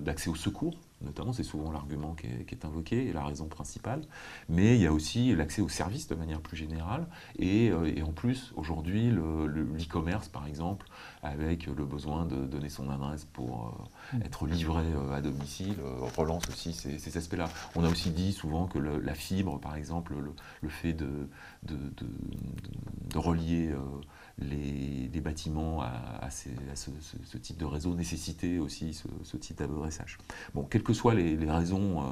d'accès 0.00 0.30
au 0.30 0.34
secours, 0.34 0.76
notamment, 1.04 1.32
c'est 1.32 1.42
souvent 1.42 1.70
l'argument 1.70 2.14
qui, 2.14 2.26
est 2.26 2.64
invoqué 2.64 3.08
et 3.08 3.12
la 3.12 3.24
raison 3.24 3.46
principale. 3.46 4.02
Mais 4.48 4.76
il 4.76 4.82
y 4.82 4.86
a 4.86 4.92
aussi 4.92 5.34
l'accès 5.34 5.62
aux 5.62 5.68
services 5.68 6.08
de 6.08 6.14
manière 6.14 6.40
plus 6.40 6.56
générale. 6.56 7.06
Et, 7.38 7.70
euh, 7.70 8.04
en 8.04 8.12
plus, 8.12 8.52
aujourd'hui, 8.56 9.10
l'e-commerce, 9.10 10.28
par 10.28 10.46
exemple, 10.46 10.86
avec 11.22 11.66
le 11.66 11.84
besoin 11.84 12.26
de 12.26 12.46
donner 12.46 12.68
son 12.68 12.90
adresse 12.90 13.24
pour 13.24 13.88
euh, 14.12 14.18
mm. 14.18 14.22
être 14.22 14.46
livré 14.46 14.84
à 15.12 15.20
domicile, 15.20 15.76
relance 16.16 16.48
aussi 16.48 16.72
ces, 16.72 17.16
aspects-là. 17.16 17.48
On 17.74 17.84
a 17.84 17.88
aussi 17.88 18.10
dit 18.10 18.32
souvent 18.32 18.66
que 18.66 18.78
la 18.78 19.14
fibre, 19.14 19.58
par 19.58 19.76
exemple, 19.76 20.14
le, 20.62 20.68
fait 20.68 20.92
de, 20.92 21.28
de, 21.62 23.18
relier 23.18 23.72
euh, 24.42 25.08
les, 25.12 25.20
bâtiments 25.20 25.80
à, 25.82 26.28
ce, 26.30 27.38
type 27.38 27.56
de 27.56 27.64
réseau 27.64 27.94
nécessitait 27.94 28.58
aussi 28.58 28.94
ce, 29.22 29.36
type 29.36 29.58
d'adressage. 29.58 30.18
Bon, 30.54 30.64
quelles 30.64 30.82
que 30.82 30.92
soient 30.92 31.14
les, 31.14 31.36
raisons 31.50 32.02
euh, 32.02 32.04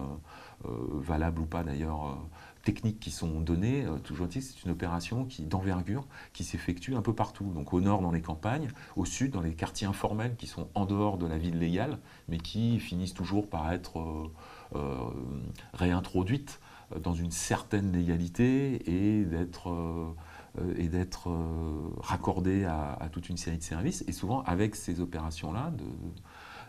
euh, 0.68 1.00
valables 1.00 1.40
ou 1.40 1.46
pas 1.46 1.62
d'ailleurs, 1.62 2.18
techniques 2.64 3.00
qui 3.00 3.10
sont 3.10 3.40
données, 3.40 3.84
toujours 4.04 4.28
dit, 4.28 4.40
c'est 4.40 4.62
une 4.62 4.70
opération 4.70 5.24
qui 5.24 5.42
d'envergure 5.42 6.06
qui 6.32 6.44
s'effectue 6.44 6.94
un 6.94 7.02
peu 7.02 7.12
partout. 7.12 7.52
Donc 7.52 7.72
au 7.72 7.80
nord 7.80 8.00
dans 8.00 8.12
les 8.12 8.22
campagnes, 8.22 8.68
au 8.96 9.04
sud 9.04 9.32
dans 9.32 9.40
les 9.40 9.54
quartiers 9.54 9.86
informels 9.86 10.36
qui 10.36 10.46
sont 10.46 10.68
en 10.74 10.86
dehors 10.86 11.18
de 11.18 11.26
la 11.26 11.38
ville 11.38 11.58
légale, 11.58 11.98
mais 12.28 12.38
qui 12.38 12.78
finissent 12.78 13.14
toujours 13.14 13.48
par 13.48 13.72
être 13.72 14.30
réintroduites 15.74 16.60
dans 17.00 17.14
une 17.14 17.30
certaine 17.30 17.92
légalité 17.92 18.82
et 18.90 19.24
d'être 19.24 19.70
euh, 19.70 20.14
et 20.76 20.88
d'être 20.88 21.30
euh, 21.30 21.90
raccordé 21.98 22.64
à, 22.64 23.08
toute 23.10 23.28
une 23.28 23.36
série 23.36 23.58
de 23.58 23.62
services, 23.62 24.04
et 24.06 24.12
souvent 24.12 24.42
avec 24.42 24.76
ces 24.76 25.00
opérations-là 25.00 25.72
de, 25.72 25.86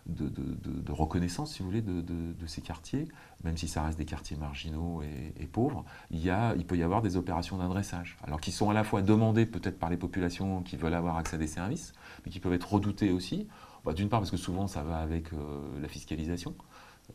de, 0.06 0.92
reconnaissance, 0.92 1.54
si 1.54 1.60
vous 1.60 1.70
voulez, 1.70 1.82
de, 1.82 2.48
ces 2.48 2.62
quartiers, 2.62 3.08
même 3.44 3.58
si 3.58 3.68
ça 3.68 3.84
reste 3.84 3.98
des 3.98 4.06
quartiers 4.06 4.38
marginaux 4.38 5.02
et, 5.02 5.48
pauvres, 5.48 5.86
il, 6.12 6.24
y 6.24 6.30
a, 6.30 6.56
il 6.56 6.66
peut 6.66 6.78
y 6.78 6.84
avoir 6.84 7.02
des 7.02 7.18
opérations 7.18 7.58
d'adressage, 7.58 8.18
alors 8.24 8.42
qui 8.42 8.52
sont 8.52 8.70
à 8.70 8.74
la 8.74 8.84
fois 8.84 9.02
demandées 9.02 9.46
peut-être 9.46 9.80
par 9.80 9.90
les 9.90 9.98
populations 9.98 10.62
qui 10.62 10.78
veulent 10.78 10.94
avoir 10.94 11.18
accès 11.18 11.36
à 11.36 11.40
des 11.40 11.48
services, 11.48 11.94
mais 12.26 12.32
qui 12.32 12.40
peuvent 12.40 12.54
être 12.54 12.72
redoutées 12.72 13.12
aussi, 13.12 13.48
bah, 13.86 13.94
d'une 13.94 14.10
part 14.10 14.20
parce 14.20 14.32
que 14.32 14.38
souvent 14.38 14.68
ça 14.68 14.82
va 14.82 15.00
avec 15.00 15.34
euh, 15.34 15.38
la 15.82 15.88
fiscalisation, 15.88 16.56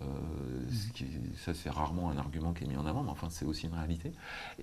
euh, 0.03 0.07
ça, 1.37 1.55
c'est 1.55 1.70
rarement 1.70 2.11
un 2.11 2.18
argument 2.18 2.53
qui 2.53 2.64
est 2.64 2.66
mis 2.66 2.77
en 2.77 2.87
avant, 2.87 3.03
mais 3.03 3.11
enfin, 3.11 3.29
c'est 3.31 3.44
aussi 3.44 3.66
une 3.66 3.74
réalité. 3.74 4.12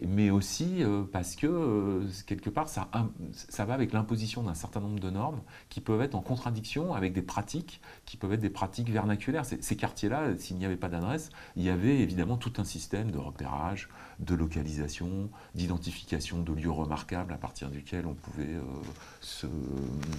Mais 0.02 0.30
aussi 0.30 0.84
euh, 0.84 1.04
parce 1.12 1.36
que, 1.36 1.48
euh, 1.48 2.08
quelque 2.26 2.50
part, 2.50 2.70
ça, 2.70 2.90
ça 3.34 3.66
va 3.66 3.74
avec 3.74 3.92
l'imposition 3.92 4.44
d'un 4.44 4.54
certain 4.54 4.80
nombre 4.80 5.00
de 5.00 5.10
normes 5.10 5.42
qui 5.70 5.82
peuvent 5.82 6.02
être 6.02 6.16
en 6.16 6.22
contradiction 6.22 6.94
avec 6.94 7.14
des 7.14 7.22
pratiques 7.22 7.82
qui 8.06 8.18
peuvent 8.18 8.34
être 8.34 8.42
des 8.42 8.50
pratiques 8.50 8.90
vernaculaires. 8.90 9.46
Ces, 9.46 9.76
quartiers-là, 9.76 10.38
s'il 10.38 10.58
n'y 10.58 10.66
avait 10.66 10.78
pas 10.78 10.90
d'adresse, 10.90 11.30
il 11.56 11.64
y 11.64 11.70
avait 11.70 12.00
évidemment 12.00 12.38
tout 12.38 12.54
un 12.58 12.64
système 12.64 13.12
de 13.12 13.18
repérage, 13.18 13.90
de 14.20 14.36
localisation, 14.36 15.30
d'identification 15.56 16.42
de 16.42 16.54
lieux 16.54 16.72
remarquables 16.72 17.34
à 17.34 17.38
partir 17.38 17.70
duquel 17.70 18.06
on 18.06 18.14
pouvait 18.14 18.56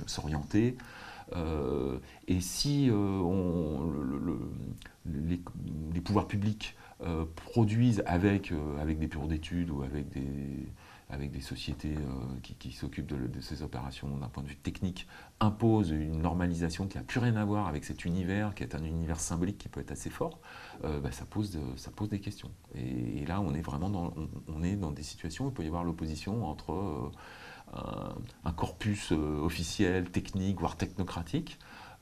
s'orienter. 0.07 0.77
Euh, 1.35 1.99
et 2.29 2.41
si 2.41 2.89
euh, 2.91 3.23
les, 5.05 6.01
pouvoirs 6.01 6.29
publics 6.29 6.77
euh, 7.03 7.25
produisent 7.35 8.03
avec, 8.07 8.53
avec 8.81 8.99
des 8.99 9.07
bureaux 9.07 9.27
d'études 9.27 9.71
ou 9.71 9.83
avec 9.83 10.09
des, 10.09 10.69
avec 11.11 11.31
des 11.33 11.41
sociétés 11.41 11.95
qui, 12.43 12.73
s'occupent 12.73 13.07
de, 13.07 13.41
ces 13.41 13.63
opérations 13.63 14.17
d'un 14.17 14.29
point 14.29 14.43
de 14.43 14.49
vue 14.49 14.57
technique, 14.57 15.07
imposent 15.41 15.91
une 15.91 16.23
normalisation 16.23 16.87
qui 16.87 16.97
n'a 16.97 17.05
plus 17.05 17.21
rien 17.21 17.37
à 17.37 17.45
voir 17.45 17.67
avec 17.67 17.85
cet 17.85 18.05
univers, 18.05 18.55
qui 18.55 18.63
est 18.63 18.75
un 18.75 18.85
univers 18.85 19.21
symbolique 19.21 19.59
qui 19.59 19.69
peut 19.69 19.81
être 19.81 19.93
assez 19.93 20.11
fort, 20.11 20.41
bah, 20.83 21.13
ça, 21.13 21.25
pose, 21.25 21.59
ça 21.77 21.91
pose 21.91 22.09
des 22.09 22.21
questions. 22.21 22.51
Et, 22.75 23.25
là, 23.27 23.41
on 23.41 23.55
est 23.55 23.63
vraiment 23.63 23.91
dans, 23.91 24.15
on, 24.49 24.63
est 24.63 24.77
dans 24.77 24.91
des 24.91 25.03
situations 25.03 25.47
où 25.47 25.49
il 25.49 25.55
peut 25.55 25.65
y 25.65 25.69
avoir 25.69 25.85
l'opposition 25.85 26.45
entre 26.47 27.13
un, 28.45 28.53
corpus 28.53 29.13
euh, 29.13 29.41
officiel, 29.43 30.11
technique, 30.11 30.61
voire 30.61 30.77
technocratique, 30.77 31.59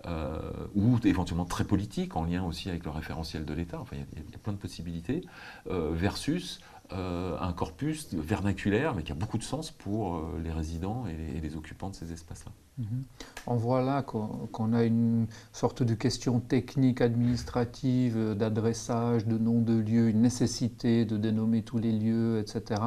euh, 0.06 0.38
ou 0.74 0.98
éventuellement 1.04 1.46
très 1.46 1.64
politique, 1.64 2.16
en 2.16 2.24
lien 2.24 2.44
aussi 2.44 2.68
avec 2.68 2.84
le 2.84 2.90
référentiel 2.90 3.44
de 3.44 3.54
l'État, 3.54 3.80
enfin 3.80 3.96
il 3.96 4.18
y, 4.18 4.34
a 4.34 4.38
plein 4.38 4.52
de 4.52 4.58
possibilités, 4.58 5.24
euh, 5.68 5.90
versus 5.92 6.60
un 6.90 7.52
corpus 7.54 8.14
vernaculaire, 8.14 8.94
mais 8.94 9.02
qui 9.02 9.10
a 9.10 9.16
beaucoup 9.16 9.38
de 9.38 9.42
sens 9.42 9.70
pour 9.70 10.22
les 10.44 10.52
résidents 10.52 11.06
et 11.06 11.40
les, 11.40 11.56
occupants 11.56 11.88
de 11.88 11.94
ces 11.94 12.12
espaces-là. 12.12 12.52
Mhm. 12.78 13.04
On 13.46 13.56
voit 13.56 13.82
là 13.82 14.02
qu'on 14.02 14.72
a 14.74 14.84
une 14.84 15.26
sorte 15.52 15.82
de 15.82 15.94
question 15.94 16.38
technique, 16.40 17.00
administrative, 17.00 18.34
d'adressage, 18.34 19.26
de 19.26 19.38
nom 19.38 19.60
de 19.60 19.72
lieu, 19.72 20.10
une 20.10 20.20
nécessité 20.20 21.04
de 21.06 21.16
dénommer 21.16 21.62
tous 21.62 21.78
les 21.78 21.90
lieux, 21.90 22.38
etc. 22.38 22.80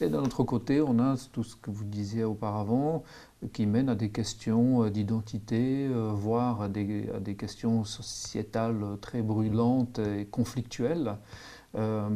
Et 0.00 0.08
d'un 0.08 0.22
autre 0.22 0.44
côté, 0.44 0.80
on 0.80 0.98
a 1.00 1.16
tout 1.32 1.42
ce 1.42 1.56
que 1.56 1.70
vous 1.70 1.84
disiez 1.84 2.22
auparavant, 2.22 3.02
qui 3.52 3.66
mène 3.66 3.88
à 3.88 3.94
des 3.94 4.10
questions 4.10 4.84
euh, 4.84 4.90
d'identité, 4.90 5.86
euh, 5.86 6.10
voire 6.12 6.62
à 6.62 6.68
des, 6.68 7.34
questions 7.36 7.84
sociétales 7.84 8.84
très 9.00 9.22
brûlantes 9.22 9.98
et 9.98 10.26
conflictuelles. 10.26 11.16
Euh, 11.76 12.08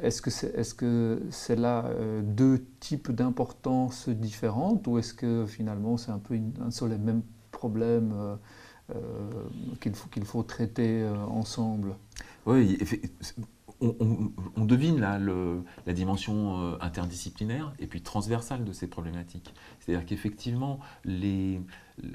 est-ce 0.00 0.22
que 0.22 0.30
c'est 0.30 0.54
est 0.56 0.80
-ce 0.80 1.54
là 1.54 1.84
deux 2.22 2.64
types 2.80 3.12
d'importance 3.12 4.08
différentes 4.08 4.86
ou 4.86 4.98
est-ce 4.98 5.12
que 5.14 5.44
finalement 5.46 5.96
c'est 5.96 6.10
un 6.10 6.18
peu 6.18 6.34
un 6.60 6.70
seul 6.70 6.92
et 6.92 6.98
même 6.98 7.22
problème 7.50 8.38
qu'il 9.80 9.94
faut, 9.94 10.08
qu'il 10.08 10.24
faut 10.24 10.42
traiter 10.42 11.06
ensemble? 11.28 11.94
Oui, 12.46 12.78
on, 13.82 14.64
devine 14.64 15.00
là 15.00 15.18
la 15.18 15.92
dimension 15.92 16.60
euh, 16.60 16.76
interdisciplinaire 16.80 17.72
et 17.78 17.86
puis 17.86 18.00
transversale 18.02 18.64
de 18.64 18.72
ces 18.72 18.86
problématiques. 18.86 19.54
C'est-à-dire 19.80 20.06
qu'effectivement, 20.06 20.80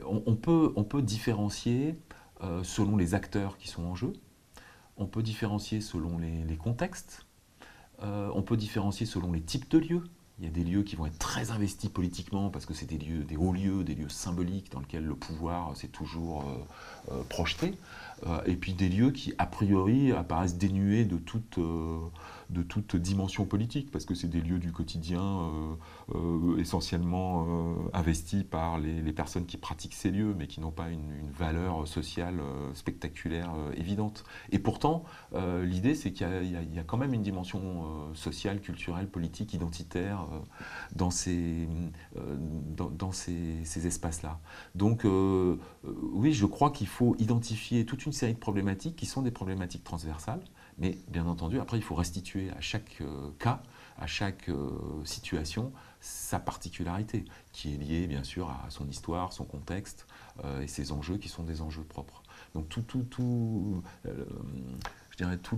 on, 0.06 0.36
peut, 0.36 1.02
différencier 1.02 2.00
euh, 2.44 2.64
selon 2.64 2.98
les 2.98 3.14
acteurs 3.14 3.58
qui 3.58 3.68
sont 3.68 3.84
en 3.84 3.96
jeu, 3.96 4.14
on 4.98 5.06
peut 5.06 5.24
différencier 5.24 5.82
selon 5.82 6.18
les, 6.18 6.58
contextes, 6.58 7.26
euh, 8.02 8.32
on 8.34 8.42
peut 8.42 8.58
différencier 8.58 9.06
selon 9.06 9.32
les 9.32 9.42
types 9.42 9.70
de 9.70 9.78
lieux. 9.78 10.04
Il 10.40 10.46
y 10.46 10.48
a 10.48 10.52
des 10.52 10.64
lieux 10.64 10.84
qui 10.84 10.96
vont 10.96 11.08
être 11.08 11.18
très 11.18 11.50
investis 11.50 11.90
politiquement 11.90 12.52
parce 12.52 12.68
que 12.68 12.76
c'est 12.76 12.86
des 12.86 13.00
lieux, 13.00 13.24
des 13.24 13.38
hauts 13.38 13.54
lieux, 13.54 13.84
des 13.84 13.96
lieux 13.96 14.10
symboliques 14.10 14.72
dans 14.72 14.80
lesquels 14.80 15.06
le 15.06 15.16
pouvoir 15.16 15.76
s'est 15.76 15.88
toujours 15.88 16.46
projeté. 17.28 17.74
Euh, 18.26 18.42
et 18.46 18.56
puis 18.56 18.74
des 18.74 18.90
lieux 18.90 19.12
qui, 19.12 19.34
a 19.38 19.46
priori, 19.46 20.12
apparaissent 20.12 20.58
dénués 20.58 21.06
de 21.06 21.18
toute, 21.18 21.60
euh, 21.60 22.00
de 22.50 22.64
toute 22.64 22.96
dimension 22.96 23.46
politique, 23.46 23.92
parce 23.92 24.06
que 24.06 24.16
c'est 24.16 24.28
des 24.28 24.40
lieux 24.42 24.60
du 24.60 24.72
quotidien 24.72 25.22
euh, 25.22 25.76
euh, 26.16 26.58
essentiellement 26.60 27.46
euh, 27.48 27.74
investis 27.94 28.44
par 28.44 28.80
les, 28.80 29.12
personnes 29.12 29.46
qui 29.46 29.58
pratiquent 29.58 29.96
ces 29.96 30.12
lieux, 30.12 30.36
mais 30.38 30.48
qui 30.48 30.62
n'ont 30.62 30.72
pas 30.72 30.90
une, 30.90 31.02
valeur 31.38 31.88
sociale 31.88 32.40
spectaculaire 32.74 33.54
évidente. 33.76 34.24
Et 34.52 34.60
pourtant, 34.60 35.04
l'idée, 35.36 35.94
c'est 35.94 36.12
qu'il 36.12 36.28
y, 36.28 36.80
a 36.80 36.84
quand 36.84 36.98
même 36.98 37.14
une 37.14 37.22
dimension 37.22 38.14
sociale, 38.14 38.60
culturelle, 38.60 39.08
politique, 39.08 39.54
identitaire 39.54 40.26
dans 40.96 41.12
ces, 41.12 41.68
espaces-là. 43.76 44.40
Donc, 44.76 45.06
oui, 46.14 46.34
je 46.34 46.46
crois 46.46 46.72
qu'il 46.72 46.88
faut 46.88 47.16
identifier 47.20 47.86
toute 47.86 48.06
une 48.06 48.14
série 48.14 48.34
de 48.34 48.40
problématiques 48.40 48.96
qui 48.96 49.06
sont 49.06 49.22
des 49.22 49.32
problématiques 49.32 49.84
transversales 49.84 50.42
mais 50.78 50.98
bien 51.08 51.26
entendu, 51.26 51.60
après, 51.60 51.78
il 51.78 51.84
faut 51.84 51.96
restituer 51.96 52.52
à 52.52 52.62
chaque 52.62 53.02
euh, 53.02 53.32
cas, 53.40 53.64
à 53.98 54.06
chaque 54.06 54.48
euh, 54.50 54.70
situation, 55.06 55.74
sa 56.02 56.40
particularité, 56.40 57.26
qui 57.52 57.74
est 57.74 57.78
liée 57.78 58.06
bien 58.08 58.24
sûr 58.24 58.50
à 58.50 58.70
son 58.70 58.88
histoire, 58.88 59.34
son 59.34 59.46
contexte 59.46 60.06
euh, 60.44 60.62
et 60.62 60.68
ses 60.68 60.92
enjeux 60.92 61.18
qui 61.18 61.30
sont 61.30 61.44
des 61.44 61.62
enjeux 61.62 61.84
propres. 61.84 62.22
Donc 62.54 62.70
tout, 62.70 62.84
tout, 62.84 63.04
tout 63.10 63.82
je 64.06 65.18
dirais 65.18 65.38
tout 65.38 65.58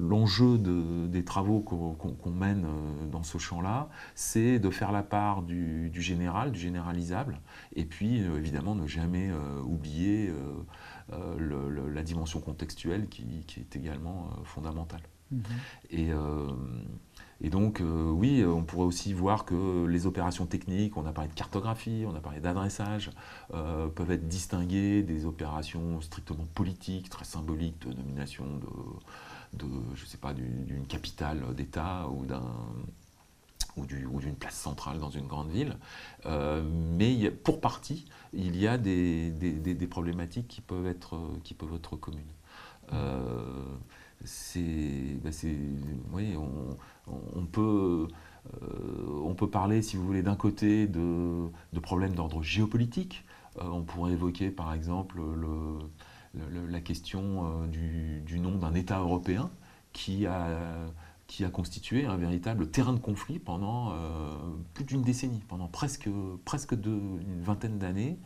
l'enjeu 0.00 0.56
des 0.58 1.24
travaux 1.24 1.60
qu'on 1.60 2.30
mène 2.30 2.66
dans 3.10 3.24
ce 3.24 3.38
champ-là, 3.38 3.88
c'est 4.14 4.60
de 4.60 4.70
faire 4.70 4.92
la 4.92 5.02
part 5.02 5.42
du, 5.42 5.90
du, 5.90 6.00
général, 6.00 6.52
du 6.52 6.58
généralisable, 6.58 7.40
et 7.74 7.84
puis 7.84 8.20
évidemment 8.20 8.74
ne 8.74 8.86
jamais 8.86 9.30
oublier 9.64 10.32
euh, 11.12 11.90
la 11.92 12.02
dimension 12.02 12.40
contextuelle 12.40 13.08
qui, 13.08 13.44
est 13.56 13.76
également 13.76 14.30
euh, 14.32 14.44
fondamentale. 14.44 15.02
Mhm. 15.30 15.42
Et, 15.90 16.12
euh, 16.12 16.48
Et 17.42 17.48
donc, 17.48 17.82
oui, 17.82 18.44
on 18.44 18.64
pourrait 18.64 18.84
aussi 18.84 19.14
voir 19.14 19.46
que 19.46 19.86
les 19.86 20.06
opérations 20.06 20.44
techniques, 20.44 20.98
on 20.98 21.06
a 21.06 21.12
parlé 21.12 21.30
de 21.30 21.34
cartographie, 21.34 22.04
on 22.06 22.14
a 22.14 22.20
parlé 22.20 22.38
d'adressage, 22.38 23.10
peuvent 23.48 24.10
être 24.10 24.28
distinguées 24.28 25.02
des 25.02 25.24
opérations 25.24 26.02
strictement 26.02 26.46
politiques, 26.54 27.08
très 27.08 27.24
symboliques, 27.24 27.80
de 27.86 27.94
nomination 27.94 28.44
de, 28.58 29.64
de 29.64 29.66
je 29.94 30.04
sais 30.04 30.18
pas, 30.18 30.34
d'une 30.34 30.86
capitale 30.86 31.54
d'État 31.54 32.10
ou 32.10 32.26
d'un 32.26 32.52
ou 33.76 33.86
d'une 33.86 34.34
place 34.34 34.56
centrale 34.56 34.98
dans 34.98 35.10
une 35.10 35.26
grande 35.26 35.50
ville. 35.50 35.76
Euh, 36.26 36.62
mais 36.64 37.30
pour 37.30 37.60
partie, 37.60 38.06
il 38.32 38.56
y 38.56 38.66
a 38.66 38.78
des, 38.78 39.30
des, 39.30 39.86
problématiques 39.86 40.48
qui 40.48 40.60
peuvent 40.60 40.86
être, 40.86 41.18
qui 41.44 41.54
peuvent 41.54 41.74
être 41.74 41.96
communes. 41.96 42.22
Euh, 42.92 43.64
c'est, 44.24 45.16
bah 45.22 45.30
oui, 46.12 46.36
on, 46.36 46.76
on 47.36 47.46
peut, 47.46 48.08
euh, 48.62 49.20
on 49.24 49.34
peut 49.34 49.48
parler, 49.48 49.82
si 49.82 49.96
vous 49.96 50.06
voulez, 50.06 50.22
d'un 50.22 50.36
côté 50.36 50.86
de, 50.86 51.50
problèmes 51.82 52.14
d'ordre 52.14 52.42
géopolitique. 52.42 53.24
Euh, 53.58 53.64
on 53.64 53.82
pourrait 53.82 54.12
évoquer, 54.12 54.50
par 54.50 54.72
exemple, 54.74 55.20
la 56.34 56.80
question 56.80 57.64
euh, 57.64 57.66
du, 58.22 58.40
nom 58.40 58.56
d'un 58.56 58.74
État 58.74 58.98
européen 58.98 59.50
qui 59.92 60.26
a, 60.26 60.46
qui 61.30 61.44
a 61.44 61.48
constitué 61.48 62.06
un 62.06 62.16
véritable 62.16 62.72
terrain 62.72 62.92
de 62.92 62.98
conflit 62.98 63.38
pendant 63.38 63.94
plus 64.74 64.84
d'une 64.84 65.02
décennie, 65.02 65.44
pendant 65.46 65.68
presque, 65.68 66.10
presque 66.44 66.72
une 66.72 67.40
vingtaine 67.40 67.78
d'années. 67.78 68.18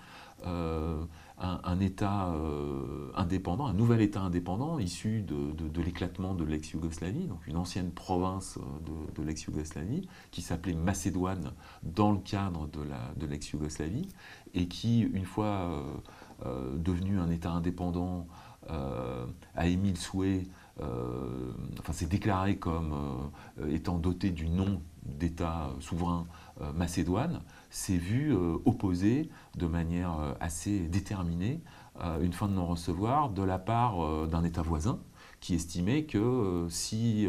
Un, 1.37 1.81
État 1.81 2.29
euh, 2.29 3.11
indépendant, 3.17 3.67
un 3.67 3.73
nouvel 3.73 4.01
État 4.01 4.21
indépendant 4.21 4.79
issu 4.79 5.21
de, 5.23 5.83
l'éclatement 5.83 6.33
de 6.33 6.45
l'ex-Yougoslavie, 6.45 7.27
donc 7.27 7.45
une 7.49 7.57
ancienne 7.57 7.91
province 7.91 8.57
euh, 8.59 9.11
de, 9.17 9.23
l'ex-Yougoslavie, 9.23 10.07
qui 10.31 10.43
s'appelait 10.43 10.75
Macédoine 10.75 11.53
dans 11.83 12.13
le 12.13 12.19
cadre 12.19 12.69
de 12.69 13.27
l'ex-Yougoslavie, 13.27 14.09
et 14.55 14.69
qui, 14.69 15.01
une 15.01 15.25
fois 15.25 16.01
euh, 16.47 16.77
devenu 16.77 17.19
un 17.19 17.31
État 17.31 17.51
indépendant, 17.51 18.29
a 18.69 19.67
émis 19.67 19.91
le 19.91 19.97
souhait, 19.97 20.45
enfin 20.81 21.93
s'est 21.93 22.07
déclaré 22.07 22.57
comme 22.57 23.31
étant 23.69 23.99
doté 23.99 24.31
du 24.31 24.49
nom 24.49 24.83
d'État 25.05 25.71
souverain 25.81 26.27
Macédoine, 26.75 27.43
s'est 27.75 27.97
vu 27.97 28.33
euh, 28.33 28.57
opposer 28.65 29.29
de 29.57 29.67
manière 29.67 30.17
euh, 30.21 30.33
assez 30.39 30.79
déterminée 30.79 31.61
euh, 32.01 32.23
une 32.23 32.33
fin 32.33 32.47
de 32.47 32.53
non-recevoir 32.53 33.31
de 33.31 33.43
la 33.43 33.59
part 33.59 34.29
d'un 34.29 34.45
État 34.45 34.63
voisin 34.63 35.01
qui 35.41 35.55
estimait 35.55 36.05
que 36.05 36.67
si, 36.71 37.29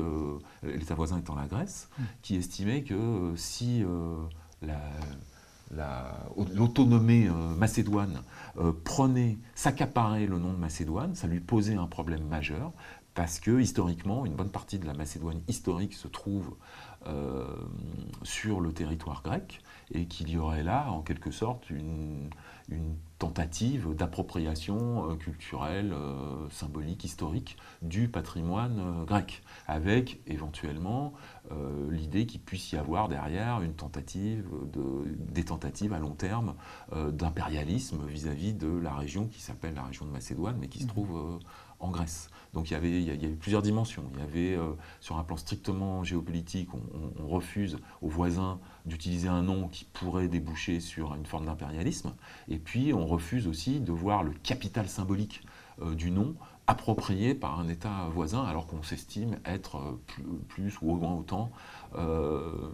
l'État 0.63 0.95
voisin 0.95 1.17
étant 1.17 1.36
la 1.36 1.47
Grèce, 1.47 1.89
mmh. 1.97 2.03
qui 2.21 2.36
estimait 2.38 2.84
que 2.84 3.34
si 3.36 3.84
l'autonomie 6.55 7.27
macédoine 7.58 8.23
prenait, 8.86 9.38
s'accaparait 9.53 10.27
le 10.27 10.39
nom 10.39 10.53
de 10.53 10.58
Macédoine, 10.58 11.13
ça 11.13 11.27
lui 11.27 11.41
posait 11.41 11.75
un 11.75 11.88
problème 11.88 12.25
majeur, 12.25 12.71
parce 13.15 13.39
que 13.39 13.60
historiquement, 13.60 14.25
une 14.25 14.36
bonne 14.36 14.51
partie 14.51 14.78
de 14.78 14.86
la 14.86 14.93
Macédoine 14.93 15.41
historique 15.47 15.93
se 15.93 16.08
trouve 16.08 16.56
sur 18.23 18.62
le 18.62 18.73
territoire 18.73 19.21
grec, 19.21 19.62
et 19.91 20.06
qu'il 20.06 20.30
y 20.30 20.38
aurait 20.38 20.63
là, 20.63 20.89
en 20.91 21.01
quelque 21.01 21.32
sorte, 21.32 21.69
une, 21.69 22.30
tentative 23.19 23.95
d'appropriation 23.95 25.12
euh, 25.12 25.15
culturelle, 25.15 25.93
euh, 25.93 26.49
symbolique, 26.49 27.04
historique 27.06 27.58
du 27.82 28.10
patrimoine 28.10 28.80
euh, 28.80 29.06
grec, 29.06 29.43
avec 29.67 30.19
éventuellement 30.28 31.13
l'idée 31.91 32.25
qu'il 32.25 32.41
puisse 32.41 32.71
y 32.71 32.75
avoir 32.75 33.08
derrière 33.08 33.62
une 33.62 33.75
tentative 33.75 34.49
des 35.32 35.45
tentatives 35.45 35.93
à 35.93 35.99
long 35.99 36.15
terme 36.15 36.56
d'impérialisme 36.91 38.04
vis-à-vis 38.08 38.56
de 38.56 38.67
la 38.67 38.95
région 38.95 39.28
qui 39.28 39.41
s'appelle 39.41 39.75
la 39.75 39.84
région 39.84 40.06
de 40.06 40.10
Macédoine, 40.10 40.58
mais 40.60 40.67
qui 40.67 40.80
se 40.80 40.86
mmh. 40.86 40.88
trouve 40.88 41.39
Grèce. 41.89 42.30
Donc 42.56 42.69
il 42.69 42.74
y 42.74 42.76
avait, 42.78 43.02
il 43.02 43.04
y 43.04 43.26
avait 43.26 43.36
plusieurs 43.36 43.62
dimensions. 43.62 44.04
Il 44.13 44.19
y 44.21 44.24
avait, 44.24 44.58
euh, 44.58 44.71
sur 45.02 45.17
un 45.17 45.24
plan 45.24 45.36
strictement 45.36 46.06
géopolitique, 46.06 46.69
on, 46.74 47.28
refuse 47.28 47.78
aux 48.02 48.08
voisins 48.08 48.60
d'utiliser 48.86 49.28
un 49.28 49.41
nom 49.41 49.67
qui 49.67 49.84
pourrait 49.84 50.30
déboucher 50.30 50.80
sur 50.80 51.15
une 51.15 51.26
forme 51.26 51.45
d'impérialisme. 51.45 52.13
Et 52.48 52.58
puis 52.58 52.93
on 52.93 53.06
refuse 53.06 53.48
aussi 53.48 53.82
de 53.82 53.91
voir 53.91 54.24
le 54.24 54.32
capital 54.32 54.88
symbolique 54.88 55.41
euh, 55.82 55.95
du 55.95 56.12
nom 56.12 56.36
approprié 56.67 57.36
par 57.36 57.60
un 57.60 57.67
État 57.67 58.08
voisin 58.12 58.43
alors 58.43 58.67
qu'on 58.67 58.84
s'estime 58.84 59.38
être 59.45 59.78
euh, 59.78 60.02
plus, 60.48 60.78
ou 60.82 60.93
au 60.93 60.95
moins 60.95 61.13
autant 61.13 61.52
euh, 61.97 62.69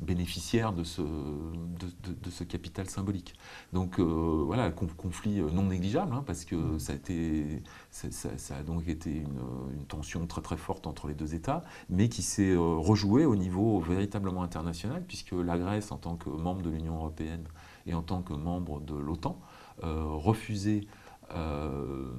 bénéficiaire 0.00 0.72
de 0.72 0.82
ce, 0.82 1.02
de, 1.02 2.30
ce, 2.30 2.44
capital 2.44 2.88
symbolique. 2.88 3.34
Donc 3.72 3.98
euh, 3.98 4.42
voilà, 4.44 4.70
conflit 4.70 5.40
non 5.52 5.64
négligeable, 5.64 6.12
hein, 6.12 6.24
parce 6.26 6.44
que 6.44 6.56
mmh. 6.56 6.78
ça 6.78 6.92
a, 6.92 6.96
été, 6.96 7.62
ça, 7.90 8.56
a 8.56 8.62
donc 8.62 8.88
été 8.88 9.10
une, 9.10 9.84
tension 9.86 10.26
très 10.26 10.42
très 10.42 10.56
forte 10.56 10.86
entre 10.86 11.08
les 11.08 11.14
deux 11.14 11.34
États, 11.34 11.64
mais 11.88 12.08
qui 12.08 12.22
s'est 12.22 12.56
rejouée 12.56 13.24
au 13.24 13.36
niveau 13.36 13.80
véritablement 13.80 14.42
international, 14.42 15.04
puisque 15.06 15.32
la 15.32 15.58
Grèce, 15.58 15.92
en 15.92 15.96
tant 15.96 16.16
que 16.16 16.28
membre 16.28 16.62
de 16.62 16.70
l'Union 16.70 16.96
européenne 16.96 17.44
et 17.86 17.94
en 17.94 18.02
tant 18.02 18.22
que 18.22 18.32
membre 18.32 18.80
de 18.80 18.94
l'OTAN, 18.94 19.38
refusait 19.82 20.86
euh, 21.34 22.10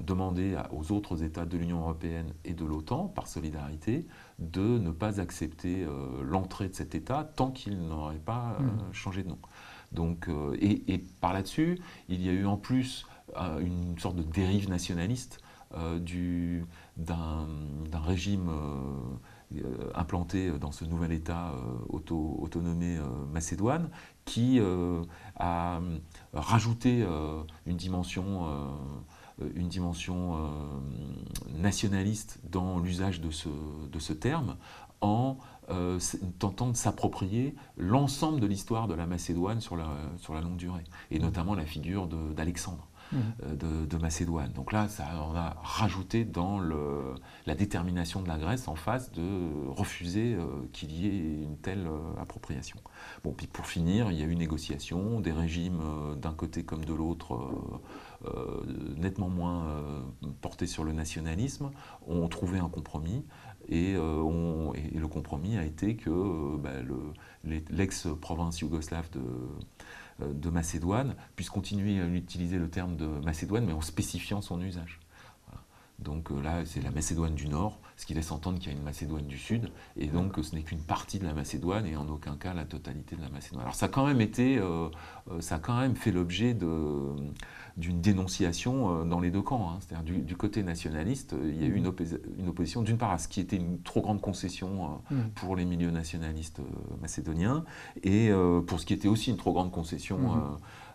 demander 0.00 0.56
aux 0.72 0.92
autres 0.92 1.22
États 1.22 1.46
de 1.46 1.56
l'Union 1.56 1.80
européenne 1.80 2.32
et 2.44 2.54
de 2.54 2.64
l'OTAN, 2.64 3.08
par 3.08 3.26
solidarité, 3.26 4.06
de 4.38 4.78
ne 4.78 4.90
pas 4.90 5.20
accepter 5.20 5.84
euh, 5.84 6.22
l'entrée 6.22 6.68
de 6.68 6.74
cet 6.74 6.94
État 6.94 7.24
tant 7.36 7.50
qu'il 7.50 7.80
n'aurait 7.80 8.16
pas 8.18 8.56
euh, 8.60 8.62
mmh. 8.62 8.92
changé 8.92 9.22
de 9.22 9.28
nom. 9.28 9.38
Donc, 9.92 10.28
et, 10.58 11.04
par 11.20 11.34
là-dessus, 11.34 11.78
il 12.08 12.22
y 12.22 12.30
a 12.30 12.32
eu 12.32 12.46
en 12.46 12.56
plus 12.56 13.06
une 13.60 13.98
sorte 13.98 14.16
de 14.16 14.22
dérive 14.22 14.70
nationaliste 14.70 15.38
d'un 16.96 17.46
régime 17.92 18.50
implanté 19.94 20.50
dans 20.58 20.72
ce 20.72 20.86
nouvel 20.86 21.12
État 21.12 21.52
auto, 21.90 22.38
autonomé 22.40 22.98
Macédoine, 23.30 23.90
qui 24.24 24.60
a 25.36 25.80
rajouté 26.32 27.04
une 27.66 27.76
dimension, 27.76 28.46
une 29.54 29.68
dimension 29.68 30.50
nationaliste 31.58 32.40
dans 32.48 32.78
l'usage 32.78 33.20
de 33.20 33.30
ce, 33.30 33.48
de 33.90 33.98
ce 33.98 34.12
terme 34.12 34.56
en 35.00 35.36
tentant 36.38 36.70
de 36.70 36.76
s'approprier 36.76 37.54
l'ensemble 37.76 38.40
de 38.40 38.46
l'histoire 38.46 38.88
de 38.88 38.94
la 38.94 39.06
Macédoine 39.06 39.60
sur 39.60 39.76
la, 39.76 39.88
sur 40.18 40.34
la 40.34 40.40
longue 40.40 40.56
durée, 40.56 40.84
et 41.10 41.18
notamment 41.18 41.54
la 41.54 41.66
figure 41.66 42.06
d'Alexandre. 42.06 42.88
Euh, 43.14 43.86
de, 43.86 43.96
Macédoine. 43.98 44.52
Donc 44.52 44.72
là, 44.72 44.88
ça 44.88 45.04
on 45.30 45.36
a 45.36 45.54
rajouté 45.62 46.24
dans 46.24 46.58
la 47.46 47.54
détermination 47.54 48.22
de 48.22 48.28
la 48.28 48.38
Grèce 48.38 48.66
en 48.66 48.74
face 48.74 49.12
de 49.12 49.68
refuser 49.68 50.34
euh, 50.34 50.46
qu'il 50.72 50.90
y 50.92 51.06
ait 51.06 51.42
une 51.42 51.56
telle 51.58 51.86
euh, 51.86 52.20
appropriation. 52.20 52.78
Bon, 53.22 53.32
puis 53.32 53.46
pour 53.46 53.66
finir, 53.66 54.10
il 54.10 54.18
y 54.18 54.22
a 54.22 54.26
eu 54.26 54.34
négociation, 54.34 55.20
des 55.20 55.30
régimes 55.30 55.80
d'un 56.20 56.32
côté 56.32 56.64
comme 56.64 56.84
de 56.84 56.94
l'autre. 56.94 57.38
nettement 58.96 59.28
moins 59.28 59.66
portés 60.40 60.66
sur 60.66 60.84
le 60.84 60.92
nationalisme, 60.92 61.70
ont 62.06 62.28
trouvé 62.28 62.58
un 62.58 62.68
compromis 62.68 63.24
et, 63.68 63.94
le 63.94 65.06
compromis 65.06 65.56
a 65.58 65.64
été 65.64 65.96
que 65.96 66.56
bah, 66.56 66.70
l'ex-province 67.44 68.60
yougoslave 68.60 69.10
de, 69.10 69.20
de 70.20 70.50
Macédoine 70.50 71.14
puisse 71.36 71.50
continuer 71.50 72.00
à 72.00 72.06
utiliser 72.06 72.58
le 72.58 72.68
terme 72.68 72.96
de 72.96 73.06
Macédoine, 73.06 73.64
mais 73.64 73.72
en 73.72 73.80
spécifiant 73.80 74.40
son 74.40 74.60
usage. 74.60 75.00
Donc 76.02 76.30
euh, 76.30 76.40
là, 76.42 76.64
c'est 76.64 76.82
la 76.82 76.90
Macédoine 76.90 77.34
du 77.34 77.48
Nord, 77.48 77.78
ce 77.96 78.06
qui 78.06 78.14
laisse 78.14 78.30
entendre 78.30 78.58
qu'il 78.58 78.72
y 78.72 78.74
a 78.74 78.78
une 78.78 78.84
Macédoine 78.84 79.26
du 79.26 79.38
Sud, 79.38 79.70
et 79.96 80.06
donc 80.06 80.36
ce 80.42 80.54
n'est 80.54 80.62
qu'une 80.62 80.80
partie 80.80 81.18
de 81.18 81.24
la 81.24 81.34
Macédoine 81.34 81.86
et 81.86 81.96
en 81.96 82.08
aucun 82.08 82.36
cas 82.36 82.54
la 82.54 82.64
totalité 82.64 83.16
de 83.16 83.22
la 83.22 83.28
Macédoine. 83.28 83.62
Alors 83.62 83.74
ça 83.74 83.86
a 83.86 83.88
quand 83.88 84.06
même 84.06 84.20
été, 84.20 84.58
euh, 84.58 84.88
ça 85.40 85.56
a 85.56 85.58
quand 85.58 85.78
même 85.78 85.96
fait 85.96 86.12
l'objet 86.12 86.54
d'une 87.76 88.00
dénonciation 88.00 89.04
dans 89.04 89.20
les 89.20 89.30
deux 89.30 89.42
camps. 89.42 89.70
Hein. 89.70 89.78
C'est-à-dire 89.80 90.22
du, 90.22 90.36
côté 90.36 90.62
nationaliste, 90.62 91.34
il 91.44 91.60
y 91.60 91.64
a 91.64 91.66
eu 91.66 91.74
une, 91.74 91.92
une 92.38 92.48
opposition 92.48 92.82
d'une 92.82 92.98
part 92.98 93.12
à 93.12 93.18
ce 93.18 93.28
qui 93.28 93.40
était 93.40 93.56
une 93.56 93.80
trop 93.82 94.00
grande 94.00 94.20
concession 94.20 95.00
mmh. 95.10 95.16
pour 95.34 95.56
les 95.56 95.64
milieux 95.64 95.90
nationalistes 95.90 96.60
macédoniens, 97.00 97.64
et 98.02 98.30
pour 98.66 98.80
ce 98.80 98.86
qui 98.86 98.94
était 98.94 99.08
aussi 99.08 99.30
une 99.30 99.36
trop 99.36 99.52
grande 99.52 99.70
concession 99.70 100.18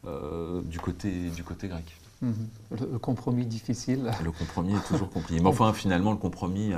mmh. 0.04 0.64
du, 0.64 0.80
côté, 0.80 1.30
du 1.30 1.44
côté 1.44 1.68
grec. 1.68 1.86
Le, 2.22 2.98
compromis 2.98 3.46
difficile. 3.46 4.12
Le 4.24 4.32
compromis 4.32 4.76
est 4.76 4.88
toujours 4.88 5.10
compliqué. 5.10 5.42
Mais 5.42 5.50
enfin, 5.50 5.74
finalement, 5.74 6.12
le 6.12 6.18
compromis, 6.18 6.74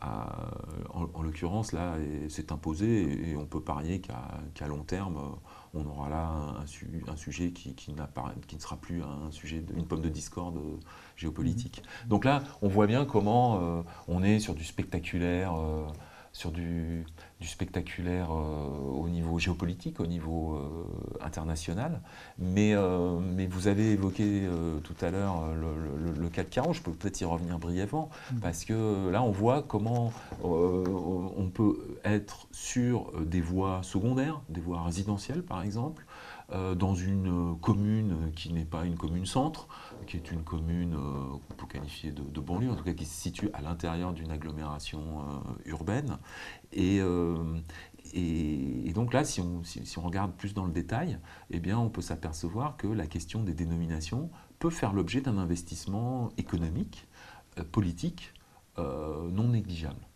en, 0.00 1.22
l'occurrence, 1.22 1.72
là, 1.72 1.94
s'est 2.28 2.52
imposé 2.52 3.30
et 3.30 3.36
on 3.36 3.46
peut 3.46 3.60
parier 3.60 4.00
qu'à 4.00 4.66
long 4.66 4.82
terme, 4.84 5.18
on 5.74 5.86
aura 5.86 6.08
là 6.08 6.30
un, 6.60 7.16
sujet 7.16 7.50
qui, 7.52 7.74
qui, 7.74 7.94
qui, 7.94 8.56
ne 8.56 8.60
sera 8.60 8.76
plus 8.76 9.02
un 9.02 9.30
sujet, 9.30 9.64
une 9.74 9.86
pomme 9.86 10.02
de 10.02 10.08
discorde 10.08 10.60
géopolitique. 11.16 11.82
Mhm. 12.02 12.08
Donc 12.08 12.24
là, 12.24 12.42
on 12.60 12.68
voit 12.68 12.86
bien 12.86 13.04
comment 13.04 13.60
euh, 13.60 13.82
on 14.08 14.22
est 14.22 14.38
sur 14.38 14.54
du 14.54 14.64
spectaculaire. 14.64 15.54
Euh, 15.54 15.86
sur 16.32 16.50
du, 16.50 17.04
spectaculaire 17.42 18.30
au 18.30 19.08
niveau 19.08 19.38
géopolitique, 19.40 19.98
au 19.98 20.06
niveau 20.06 20.60
international. 21.20 22.00
Mais, 22.38 22.72
mais 23.20 23.46
vous 23.46 23.66
avez 23.66 23.90
évoqué 23.90 24.48
tout 24.84 24.94
à 25.04 25.10
l'heure 25.10 25.48
le, 25.54 26.28
cas 26.28 26.44
de 26.44 26.48
Caron, 26.48 26.72
je 26.72 26.80
peux 26.82 26.92
peut-être 26.92 27.20
y 27.20 27.24
revenir 27.24 27.58
brièvement, 27.58 28.10
mm. 28.32 28.38
parce 28.38 28.64
que 28.64 29.10
là 29.10 29.24
on 29.24 29.32
voit 29.32 29.62
comment 29.62 30.12
on 30.44 31.50
peut 31.52 31.98
être 32.04 32.46
sur 32.52 33.12
des 33.20 33.40
voies 33.40 33.80
secondaires, 33.82 34.40
des 34.48 34.60
voies 34.60 34.82
résidentielles 34.82 35.42
par 35.42 35.62
exemple, 35.62 36.06
euh, 36.06 36.11
dans 36.52 36.94
une 36.94 37.56
commune 37.60 38.30
qui 38.34 38.52
n'est 38.52 38.64
pas 38.64 38.84
une 38.84 38.96
commune 38.96 39.26
centre, 39.26 39.68
qui 40.06 40.16
est 40.16 40.30
une 40.30 40.42
commune 40.42 40.94
euh, 40.94 41.38
qu'on 41.48 41.54
peut 41.54 41.66
qualifier 41.66 42.12
de, 42.12 42.40
banlieue, 42.40 42.70
en 42.70 42.76
tout 42.76 42.84
cas 42.84 42.92
qui 42.92 43.06
se 43.06 43.20
situe 43.20 43.50
à 43.52 43.62
l'intérieur 43.62 44.12
d'une 44.12 44.30
agglomération 44.30 45.20
euh, 45.20 45.70
urbaine. 45.70 46.18
Et, 46.72 47.00
donc 48.94 49.12
là, 49.14 49.24
si 49.24 49.40
on, 49.40 49.62
regarde 50.02 50.32
plus 50.32 50.54
dans 50.54 50.66
le 50.66 50.72
détail, 50.72 51.18
eh 51.50 51.60
bien, 51.60 51.78
on 51.78 51.88
peut 51.88 52.02
s'apercevoir 52.02 52.76
que 52.76 52.86
la 52.86 53.06
question 53.06 53.42
des 53.42 53.54
dénominations 53.54 54.30
peut 54.58 54.70
faire 54.70 54.92
l'objet 54.92 55.20
d'un 55.20 55.38
investissement 55.38 56.30
économique, 56.36 57.06
politique, 57.72 58.32
non 58.76 59.48
négligeable. 59.48 60.06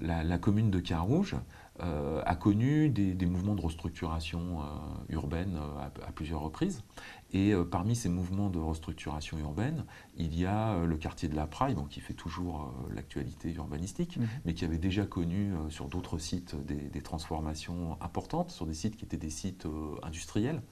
La, 0.00 0.24
la, 0.24 0.38
commune 0.38 0.70
de 0.70 0.80
Carouge, 0.80 1.36
euh, 1.80 2.22
a 2.24 2.36
connu 2.36 2.88
des, 2.88 3.26
mouvements 3.26 3.56
de 3.56 3.60
restructuration 3.60 4.60
euh, 4.60 4.64
urbaine 5.08 5.56
euh, 5.56 6.06
à, 6.06 6.12
plusieurs 6.12 6.40
reprises. 6.40 6.84
Et 7.32 7.52
parmi 7.68 7.96
ces 7.96 8.08
mouvements 8.08 8.48
de 8.48 8.60
restructuration 8.60 9.36
urbaine, 9.38 9.84
il 10.16 10.38
y 10.38 10.46
a 10.46 10.84
le 10.84 10.96
quartier 10.96 11.28
de 11.28 11.34
la 11.34 11.48
Praille, 11.48 11.74
qui 11.90 11.98
fait 11.98 12.14
toujours 12.14 12.72
l'actualité 12.94 13.52
urbanistique, 13.54 14.18
mhm. 14.18 14.28
mais 14.44 14.54
qui 14.54 14.64
avait 14.64 14.78
déjà 14.78 15.04
connu 15.04 15.52
sur 15.68 15.88
d'autres 15.88 16.18
sites 16.18 16.54
des, 16.54 17.02
transformations 17.02 17.98
importantes, 18.00 18.52
sur 18.52 18.66
des 18.66 18.74
sites 18.74 18.96
qui 18.96 19.04
étaient 19.04 19.16
des 19.16 19.30
sites 19.30 19.66
industriels. 20.04 20.62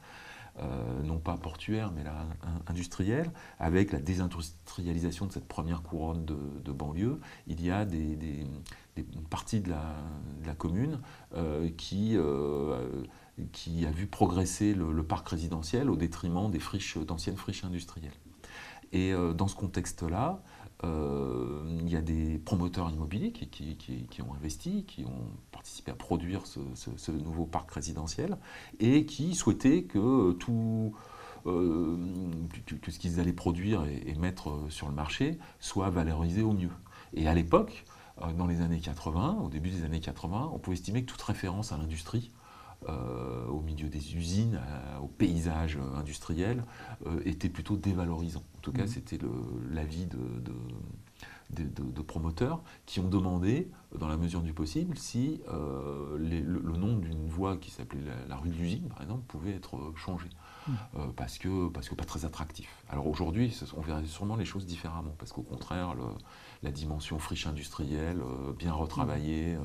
Non 1.05 1.19
pas 1.19 1.37
portuaires, 1.37 1.93
mais 1.93 2.05
là, 2.05 2.27
industriels, 2.67 3.31
avec 3.59 3.91
la 3.91 4.01
désindustrialisation 4.01 5.27
de 5.27 5.33
cette 5.33 5.49
première 5.49 5.83
couronne 5.83 6.25
de, 6.25 6.73
banlieue, 6.73 7.21
il 7.47 7.65
y 7.65 7.71
a 7.71 7.85
des, 7.85 8.47
une 8.97 9.25
partie 9.31 9.61
de 9.61 9.71
la, 9.71 10.55
commune 10.55 11.01
euh, 11.35 11.71
qui, 11.77 12.17
euh, 12.17 13.03
qui 13.53 13.87
a 13.87 13.91
vu 13.91 14.07
progresser 14.07 14.75
le, 14.75 15.03
parc 15.03 15.29
résidentiel 15.29 15.91
au 15.91 15.97
détriment 15.97 16.51
des 16.51 16.59
friches, 16.59 16.99
d'anciennes 16.99 17.37
friches 17.37 17.65
industrielles. 17.65 18.13
Et 18.93 19.13
euh, 19.13 19.33
dans 19.33 19.49
ce 19.49 19.57
contexte-là, 19.57 20.43
il 20.85 21.89
y 21.89 21.97
a 21.97 22.03
des 22.03 22.39
promoteurs 22.39 22.91
immobiliers 22.91 23.33
qui, 23.33 24.23
ont 24.23 24.35
investi, 24.35 24.85
qui 24.85 25.05
ont 25.05 25.29
participé 25.51 25.91
à 25.93 25.95
produire 25.95 26.43
ce, 26.47 27.11
nouveau 27.11 27.45
parc 27.45 27.71
résidentiel 27.71 28.37
et 28.81 29.05
qui 29.05 29.35
souhaitaient 29.35 29.85
que 29.85 30.33
tout, 30.33 30.95
que 31.45 32.91
ce 32.91 32.99
qu'ils 32.99 33.21
allaient 33.21 33.33
produire 33.33 33.85
et, 33.85 34.03
et, 34.07 34.15
mettre 34.15 34.59
sur 34.71 34.89
le 34.89 34.95
marché 34.95 35.39
soit 35.61 35.91
valorisé 35.91 36.43
au 36.43 36.53
mieux. 36.53 36.73
Et 37.15 37.29
à 37.29 37.35
l'époque, 37.35 37.85
euh, 38.21 38.33
dans 38.33 38.47
les 38.47 38.61
années 38.61 38.81
80, 38.81 39.39
au 39.45 39.49
début 39.49 39.71
des 39.71 39.85
années 39.85 40.01
80, 40.01 40.51
on 40.53 40.59
pouvait 40.59 40.77
estimer 40.77 41.03
que 41.03 41.11
toute 41.11 41.23
référence 41.23 41.73
à 41.73 41.79
l'industrie, 41.79 42.31
euh, 42.89 43.47
au 43.47 43.61
milieu 43.61 43.89
des 43.89 44.17
usines, 44.17 44.61
au 45.03 45.07
paysage 45.07 45.79
industriel, 45.97 46.65
euh, 47.07 47.21
était 47.25 47.49
plutôt 47.49 47.77
dévalorisant. 47.77 48.43
En 48.59 48.61
tout 48.61 48.73
cas, 48.73 48.85
mmh. 48.85 48.89
c'était 48.89 49.19
l'avis 49.71 50.07
de, 50.07 50.19
de, 51.51 52.03
promoteurs 52.03 52.63
qui 52.87 53.01
ont 53.01 53.09
demandé, 53.09 53.71
dans 53.99 54.09
la 54.09 54.17
mesure 54.17 54.43
du 54.43 54.53
possible, 54.53 54.97
si 54.97 55.41
le, 55.49 56.77
nom 56.77 56.97
d'une 56.97 57.29
voie 57.29 57.57
qui 57.57 57.71
s'appelait 57.71 58.01
la, 58.29 58.37
rue 58.37 58.51
de 58.51 58.55
l'usine, 58.55 58.89
par 58.89 59.03
exemple, 59.03 59.23
pouvait 59.27 59.53
être 59.53 59.93
changé. 59.97 60.29
Mmh. 60.69 60.73
parce, 61.17 61.39
que, 61.39 61.69
parce 61.71 61.89
que 61.89 61.97
pas 61.97 62.05
très 62.05 62.25
attractif. 62.25 62.85
Alors 62.89 63.09
aujourd'hui, 63.09 63.53
on 63.77 63.81
verrait 63.81 64.05
sûrement 64.07 64.37
les 64.37 64.45
choses 64.45 64.65
différemment, 64.65 65.13
parce 65.19 65.33
qu'au 65.33 65.43
contraire, 65.43 65.95
le, 65.95 66.05
la 66.63 66.71
dimension 66.71 67.19
friche 67.19 67.47
industrielle, 67.47 68.21
euh, 68.21 68.53
bien 68.53 68.73
retravaillée, 68.73 69.55
euh, 69.55 69.61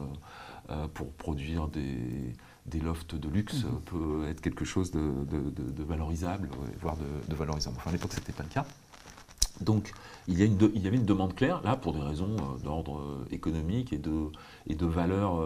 euh, 0.70 0.88
pour 0.88 1.14
produire 1.14 1.68
des, 1.68 2.34
lofts 2.82 3.16
de 3.16 3.30
luxe 3.30 3.64
mhm. 3.64 3.80
peut 3.86 4.28
être 4.28 4.42
quelque 4.42 4.66
chose 4.66 4.92
de, 4.92 5.84
valorisable, 5.84 6.50
voire 6.82 6.98
de, 6.98 7.36
valorisant. 7.36 7.72
Enfin, 7.76 7.90
à 7.90 7.94
l'époque, 7.94 8.14
ce 8.14 8.20
n'était 8.20 8.34
pas 8.34 8.44
le 8.44 8.50
cas. 8.50 8.66
Donc, 9.62 9.92
il 10.28 10.38
y, 10.38 10.44
avait 10.88 10.98
une 10.98 11.06
demande 11.06 11.34
claire, 11.34 11.62
là, 11.64 11.76
pour 11.76 11.94
des 11.94 12.02
raisons 12.02 12.36
d'ordre 12.64 13.26
économique 13.32 13.92
et 13.92 13.98
de, 13.98 14.28
et 14.68 14.76
de 14.76 14.86
valeur 14.86 15.42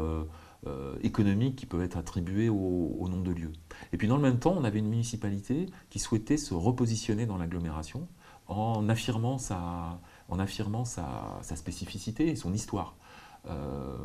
économique 1.02 1.56
qui 1.56 1.66
peuvent 1.66 1.84
être 1.84 1.96
attribuées 1.96 2.50
au, 2.50 3.08
nom 3.08 3.22
de 3.22 3.32
lieu. 3.32 3.54
Et 3.94 3.98
puis, 3.98 4.10
dans 4.10 4.18
le 4.18 4.22
même 4.22 4.40
temps, 4.40 4.54
on 4.58 4.66
avait 4.66 4.80
une 4.80 4.90
municipalité 4.90 5.68
qui 5.90 6.00
souhaitait 6.00 6.36
se 6.36 6.54
repositionner 6.54 7.26
dans 7.26 7.38
l'agglomération 7.38 8.08
en 8.48 8.90
affirmant 8.90 9.38
sa, 9.38 10.02
en 10.30 10.40
affirmant 10.40 10.86
sa, 10.86 11.40
spécificité 11.56 12.28
et 12.30 12.36
son 12.36 12.54
histoire. 12.54 12.96
Euh, 13.48 13.98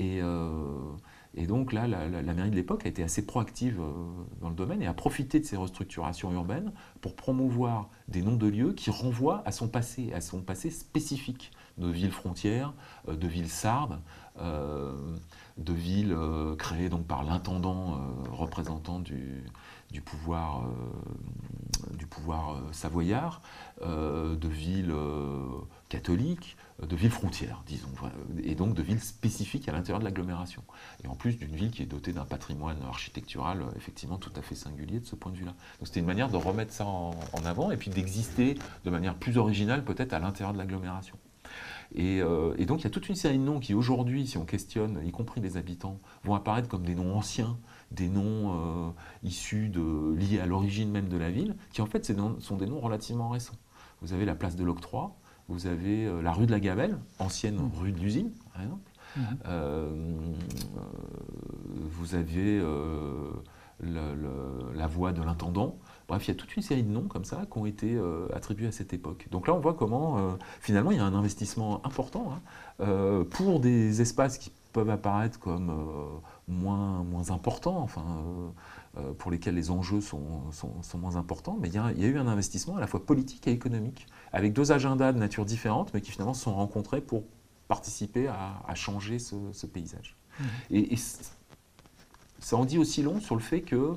euh, 0.00 0.92
et, 1.36 1.46
donc 1.46 1.72
là, 1.72 1.86
la, 1.86 2.22
mairie 2.34 2.50
de 2.50 2.56
l'époque 2.56 2.86
a 2.86 2.88
été 2.88 3.02
assez 3.02 3.26
proactive 3.26 3.80
euh, 3.80 3.92
dans 4.40 4.48
le 4.48 4.54
domaine 4.54 4.82
et 4.82 4.86
a 4.86 4.94
profité 4.94 5.40
de 5.40 5.44
ces 5.44 5.56
restructurations 5.56 6.32
urbaines 6.32 6.72
pour 7.00 7.16
promouvoir 7.16 7.88
des 8.08 8.22
noms 8.22 8.36
de 8.36 8.46
lieux 8.46 8.72
qui 8.72 8.90
renvoient 8.90 9.42
à 9.46 9.52
son 9.52 9.68
passé, 9.68 10.12
à 10.12 10.20
son 10.20 10.40
passé 10.40 10.70
spécifique 10.70 11.50
de 11.78 11.88
villes 11.88 12.12
frontières, 12.12 12.72
de 13.08 13.26
villes 13.26 13.48
sardes, 13.48 13.98
de 14.38 15.72
villes 15.72 16.16
créées 16.56 16.88
donc 16.88 17.04
par 17.06 17.24
l'intendant 17.24 18.00
représentant 18.30 19.00
du, 19.00 19.44
pouvoir, 20.00 20.64
euh, 20.64 21.96
du 21.96 22.06
pouvoir 22.06 22.54
euh, 22.54 22.72
savoyard, 22.72 23.42
euh, 23.82 24.36
de 24.36 24.48
villes 24.48 24.94
catholiques, 25.88 26.56
de 26.86 26.96
villes 26.96 27.10
frontières, 27.10 27.62
disons, 27.66 27.88
et 28.42 28.54
donc 28.54 28.74
de 28.74 28.82
villes 28.82 29.00
spécifiques 29.00 29.68
à 29.68 29.72
l'intérieur 29.72 30.00
de 30.00 30.04
l'agglomération. 30.04 30.62
Et 31.02 31.08
en 31.08 31.14
plus 31.14 31.36
d'une 31.36 31.54
ville 31.54 31.70
qui 31.70 31.82
est 31.82 31.86
dotée 31.86 32.12
d'un 32.12 32.24
patrimoine 32.24 32.76
architectural 32.82 33.64
effectivement 33.76 34.18
tout 34.18 34.32
à 34.36 34.42
fait 34.42 34.54
singulier 34.54 35.00
de 35.00 35.06
ce 35.06 35.16
point 35.16 35.32
de 35.32 35.36
vue-là. 35.36 35.54
Donc 35.78 35.86
c'était 35.86 36.00
une 36.00 36.06
manière 36.06 36.28
de 36.28 36.36
remettre 36.36 36.72
ça 36.72 36.86
en, 36.86 37.14
avant 37.44 37.70
et 37.70 37.76
puis 37.76 37.90
d'exister 37.90 38.56
de 38.84 38.90
manière 38.90 39.14
plus 39.14 39.38
originale 39.38 39.84
peut-être 39.84 40.12
à 40.12 40.18
l'intérieur 40.18 40.52
de 40.52 40.58
l'agglomération. 40.58 41.16
Et, 41.94 42.18
et, 42.58 42.66
donc 42.66 42.80
il 42.80 42.84
y 42.84 42.86
a 42.86 42.90
toute 42.90 43.08
une 43.08 43.14
série 43.14 43.38
de 43.38 43.44
noms 43.44 43.60
qui 43.60 43.74
aujourd'hui, 43.74 44.26
si 44.26 44.38
on 44.38 44.44
questionne, 44.44 45.00
y 45.06 45.12
compris 45.12 45.40
les 45.40 45.56
habitants, 45.56 46.00
vont 46.24 46.34
apparaître 46.34 46.68
comme 46.68 46.84
des 46.84 46.94
noms 46.94 47.16
anciens, 47.16 47.56
des 47.94 48.08
noms 48.08 48.88
euh, 48.88 48.90
issus 49.22 49.68
de, 49.68 50.14
liés 50.14 50.40
à 50.40 50.46
l'origine 50.46 50.90
même 50.90 51.08
de 51.08 51.16
la 51.16 51.30
ville, 51.30 51.56
qui 51.72 51.82
en 51.82 51.86
fait 51.86 52.12
sont 52.40 52.56
des 52.56 52.66
noms 52.66 52.80
relativement 52.80 53.28
récents. 53.28 53.56
Vous 54.02 54.12
avez 54.12 54.24
la 54.24 54.34
place 54.34 54.56
de 54.56 54.64
l'Octroi, 54.64 55.16
vous 55.48 55.66
avez 55.66 56.06
euh, 56.06 56.22
la 56.22 56.32
rue 56.32 56.46
de 56.46 56.52
la 56.52 56.60
Gabelle, 56.60 56.98
ancienne 57.18 57.56
mmh. 57.56 57.70
rue 57.78 57.92
de 57.92 58.00
l'usine, 58.00 58.30
par 58.52 58.62
exemple. 58.62 58.90
Mmh. 59.16 59.20
Euh, 59.46 60.32
vous 61.76 62.14
avez 62.14 62.62
la 63.80 64.86
voie 64.86 65.12
de 65.12 65.22
l'intendant. 65.22 65.76
Bref, 66.08 66.26
il 66.26 66.28
y 66.28 66.30
a 66.32 66.34
toute 66.34 66.56
une 66.56 66.62
série 66.62 66.82
de 66.82 66.90
noms 66.90 67.06
comme 67.06 67.24
ça 67.24 67.46
qui 67.50 67.58
ont 67.58 67.66
été 67.66 67.98
attribués 68.32 68.66
à 68.66 68.72
cette 68.72 68.92
époque. 68.92 69.28
Donc 69.30 69.46
là, 69.46 69.54
on 69.54 69.60
voit 69.60 69.74
comment, 69.74 70.36
finalement, 70.60 70.90
il 70.90 70.96
y 70.96 71.00
a 71.00 71.04
un 71.04 71.14
investissement 71.14 71.84
important 71.86 72.32
hein, 72.80 73.24
pour 73.30 73.60
des 73.60 74.00
espaces 74.00 74.38
qui 74.38 74.50
peuvent 74.72 74.90
apparaître 74.90 75.38
comme 75.38 75.72
moins, 76.48 77.02
moins 77.04 77.30
importants, 77.30 77.78
enfin, 77.78 78.04
euh, 78.04 79.00
euh, 79.00 79.12
pour 79.14 79.30
lesquels 79.30 79.54
les 79.54 79.70
enjeux 79.70 80.00
sont, 80.00 80.50
sont, 80.52 80.98
moins 80.98 81.16
importants, 81.16 81.56
mais 81.60 81.68
il 81.68 81.74
y, 81.74 81.78
a, 81.78 81.92
eu 81.92 82.18
un 82.18 82.26
investissement 82.26 82.76
à 82.76 82.80
la 82.80 82.86
fois 82.86 83.04
politique 83.04 83.46
et 83.46 83.52
économique, 83.52 84.06
avec 84.34 84.52
deux 84.52 84.72
agendas 84.72 85.12
de 85.12 85.18
nature 85.18 85.44
différente, 85.44 85.92
mais 85.94 86.00
qui 86.00 86.10
finalement 86.10 86.34
se 86.34 86.42
sont 86.42 86.54
rencontrés 86.54 87.00
pour 87.00 87.22
participer 87.68 88.28
à, 88.28 88.74
changer 88.74 89.18
ce, 89.18 89.66
paysage. 89.66 90.16
Mmh. 90.38 90.44
Et, 90.72 90.96
ça 92.40 92.56
en 92.58 92.66
dit 92.66 92.76
aussi 92.76 93.02
long 93.02 93.20
sur 93.20 93.36
le 93.36 93.40
fait 93.40 93.62
que 93.62 93.94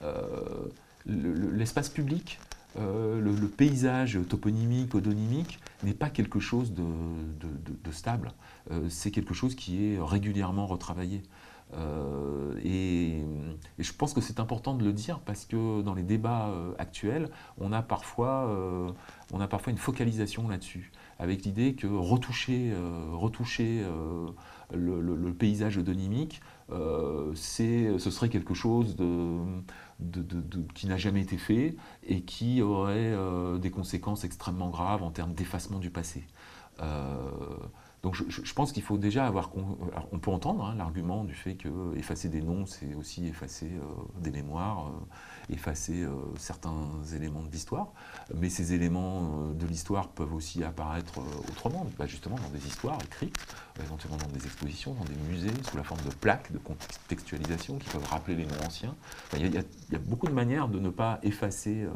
euh, 0.00 0.68
l'espace 1.04 1.90
public, 1.90 2.38
le, 2.78 3.46
paysage 3.46 4.18
toponymique, 4.28 4.94
odonymique, 4.94 5.60
n'est 5.82 5.92
pas 5.92 6.08
quelque 6.08 6.40
chose 6.40 6.72
de, 6.72 6.84
de 7.42 7.92
stable. 7.92 8.32
c'est 8.88 9.10
quelque 9.10 9.34
chose 9.34 9.54
qui 9.54 9.84
est 9.84 9.98
régulièrement 10.00 10.66
retravaillé. 10.66 11.22
Euh, 11.72 12.54
et, 12.62 13.24
je 13.78 13.92
pense 13.92 14.14
que 14.14 14.20
c'est 14.20 14.38
important 14.38 14.74
de 14.74 14.84
le 14.84 14.92
dire 14.92 15.18
parce 15.20 15.44
que 15.44 15.82
dans 15.82 15.94
les 15.94 16.02
débats 16.02 16.48
euh, 16.48 16.72
actuels, 16.78 17.28
on 17.58 17.72
a 17.72 17.82
parfois, 17.82 18.46
euh, 18.48 18.90
on 19.32 19.40
a 19.40 19.48
parfois 19.48 19.72
une 19.72 19.78
focalisation 19.78 20.48
là-dessus, 20.48 20.92
avec 21.18 21.44
l'idée 21.44 21.74
que 21.74 21.86
retoucher, 21.86 22.72
retoucher 23.12 23.84
le, 24.72 25.32
paysage 25.32 25.78
odonymique, 25.78 26.40
ce 26.70 27.96
serait 27.98 28.28
quelque 28.28 28.54
chose 28.54 28.96
qui 30.74 30.86
n'a 30.86 30.96
jamais 30.96 31.22
été 31.22 31.36
fait 31.36 31.76
et 32.04 32.22
qui 32.22 32.62
aurait 32.62 33.14
des 33.58 33.70
conséquences 33.70 34.24
extrêmement 34.24 34.70
graves 34.70 35.02
en 35.02 35.10
termes 35.10 35.34
d'effacement 35.34 35.78
du 35.78 35.90
passé. 35.90 36.24
Donc 38.04 38.14
je, 38.14 38.52
pense 38.52 38.70
qu'il 38.72 38.82
faut 38.82 38.98
déjà 38.98 39.26
avoir... 39.26 39.50
On 40.12 40.18
peut 40.18 40.30
entendre 40.30 40.62
hein, 40.66 40.74
l'argument 40.76 41.24
du 41.24 41.32
fait 41.32 41.54
que 41.54 41.96
effacer 41.96 42.28
des 42.28 42.42
noms, 42.42 42.66
c'est 42.66 42.94
aussi 42.94 43.26
effacer 43.26 43.70
des 44.18 44.30
mémoires, 44.30 44.92
effacer 45.48 46.06
certains 46.36 46.86
éléments 47.16 47.42
de 47.42 47.50
l'histoire. 47.50 47.92
Mais 48.34 48.50
ces 48.50 48.74
éléments 48.74 49.48
de 49.54 49.66
l'histoire 49.66 50.08
peuvent 50.08 50.34
aussi 50.34 50.62
apparaître 50.62 51.14
autrement, 51.48 51.86
bah, 51.98 52.04
justement 52.04 52.36
dans 52.36 52.50
des 52.50 52.66
histoires 52.66 52.98
écrites, 53.02 53.38
éventuellement 53.82 54.18
dans 54.18 54.38
des 54.38 54.44
expositions, 54.44 54.92
dans 54.92 55.04
des 55.04 55.16
musées, 55.30 55.62
sous 55.62 55.78
la 55.78 55.82
forme 55.82 56.02
de 56.02 56.14
plaques 56.14 56.52
de 56.52 56.58
contextualisation 56.58 57.78
qui 57.78 57.88
peuvent 57.88 58.06
rappeler 58.10 58.34
les 58.34 58.44
noms 58.44 58.66
anciens. 58.66 58.94
Il 59.34 59.50
y, 59.50 59.56
a 59.56 59.98
beaucoup 59.98 60.26
de 60.26 60.34
manières 60.34 60.68
de 60.68 60.78
ne 60.78 60.90
pas 60.90 61.20
effacer 61.22 61.88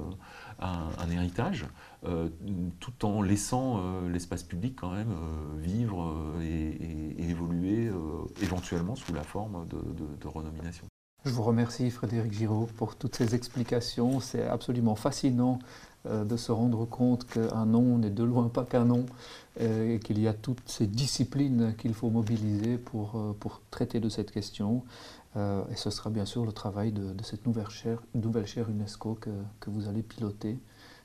un, 0.59 1.11
héritage, 1.11 1.67
euh, 2.05 2.29
tout 2.79 3.05
en 3.05 3.23
laissant 3.23 3.79
euh, 3.79 4.09
l'espace 4.09 4.45
public 4.45 4.77
quand 4.81 4.93
même 4.93 5.11
euh, 5.11 5.61
vivre 5.61 6.15
et, 6.41 7.29
évoluer 7.29 7.91
éventuellement 8.41 8.95
sous 8.95 9.13
la 9.13 9.23
forme 9.25 9.67
de, 9.69 10.29
renomination. 10.29 10.85
Je 11.25 11.31
vous 11.31 11.43
remercie 11.43 11.91
Frédéric 11.91 12.33
Giraud 12.33 12.69
pour 12.77 12.95
toutes 12.95 13.17
ces 13.17 13.35
explications. 13.35 14.21
C'est 14.21 14.47
absolument 14.47 14.95
fascinant 14.95 15.59
de 16.09 16.37
se 16.37 16.53
rendre 16.53 16.87
compte 16.87 17.27
qu'un 17.27 17.67
nom 17.67 17.99
n'est 17.99 18.11
de 18.11 18.23
loin 18.23 18.49
pas 18.49 18.65
qu'un 18.65 18.87
nom 18.87 19.05
et 19.61 20.01
qu'il 20.03 20.21
y 20.21 20.29
a 20.29 20.33
toutes 20.33 20.67
ces 20.67 20.87
disciplines 20.87 21.75
qu'il 21.77 21.93
faut 21.93 22.09
mobiliser 22.09 22.79
pour, 22.79 23.21
traiter 23.71 24.01
de 24.01 24.09
cette 24.09 24.31
question. 24.31 24.85
Et 25.37 25.77
ce 25.77 25.91
sera 25.91 26.09
bien 26.09 26.25
sûr 26.25 26.47
le 26.47 26.53
travail 26.53 26.93
de, 26.93 27.23
cette 27.25 27.47
nouvelle 27.47 27.69
chaire, 27.69 28.71
UNESCO 28.71 29.19
que, 29.21 29.71
vous 29.71 29.89
allez 29.89 30.03
piloter. 30.03 30.57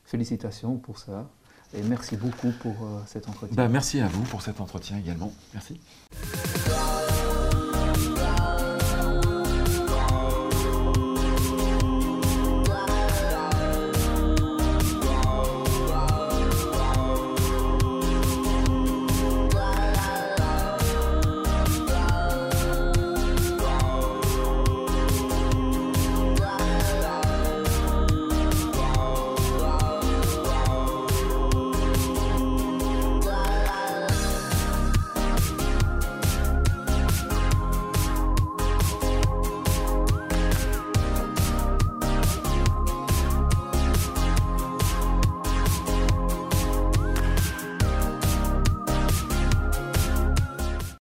Félicitations 0.06 0.78
pour 0.78 1.00
ça. 1.00 1.30
Et 1.76 1.82
merci 1.82 2.16
beaucoup 2.18 2.52
pour 2.62 2.74
euh, 2.84 3.02
cet 3.08 3.28
entretien. 3.28 3.56
Bah, 3.56 3.68
merci 3.68 4.00
à 4.00 4.08
vous 4.08 4.24
pour 4.24 4.42
cet 4.42 4.62
entretien 4.62 4.98
également. 4.98 5.34
Merci. 5.54 5.80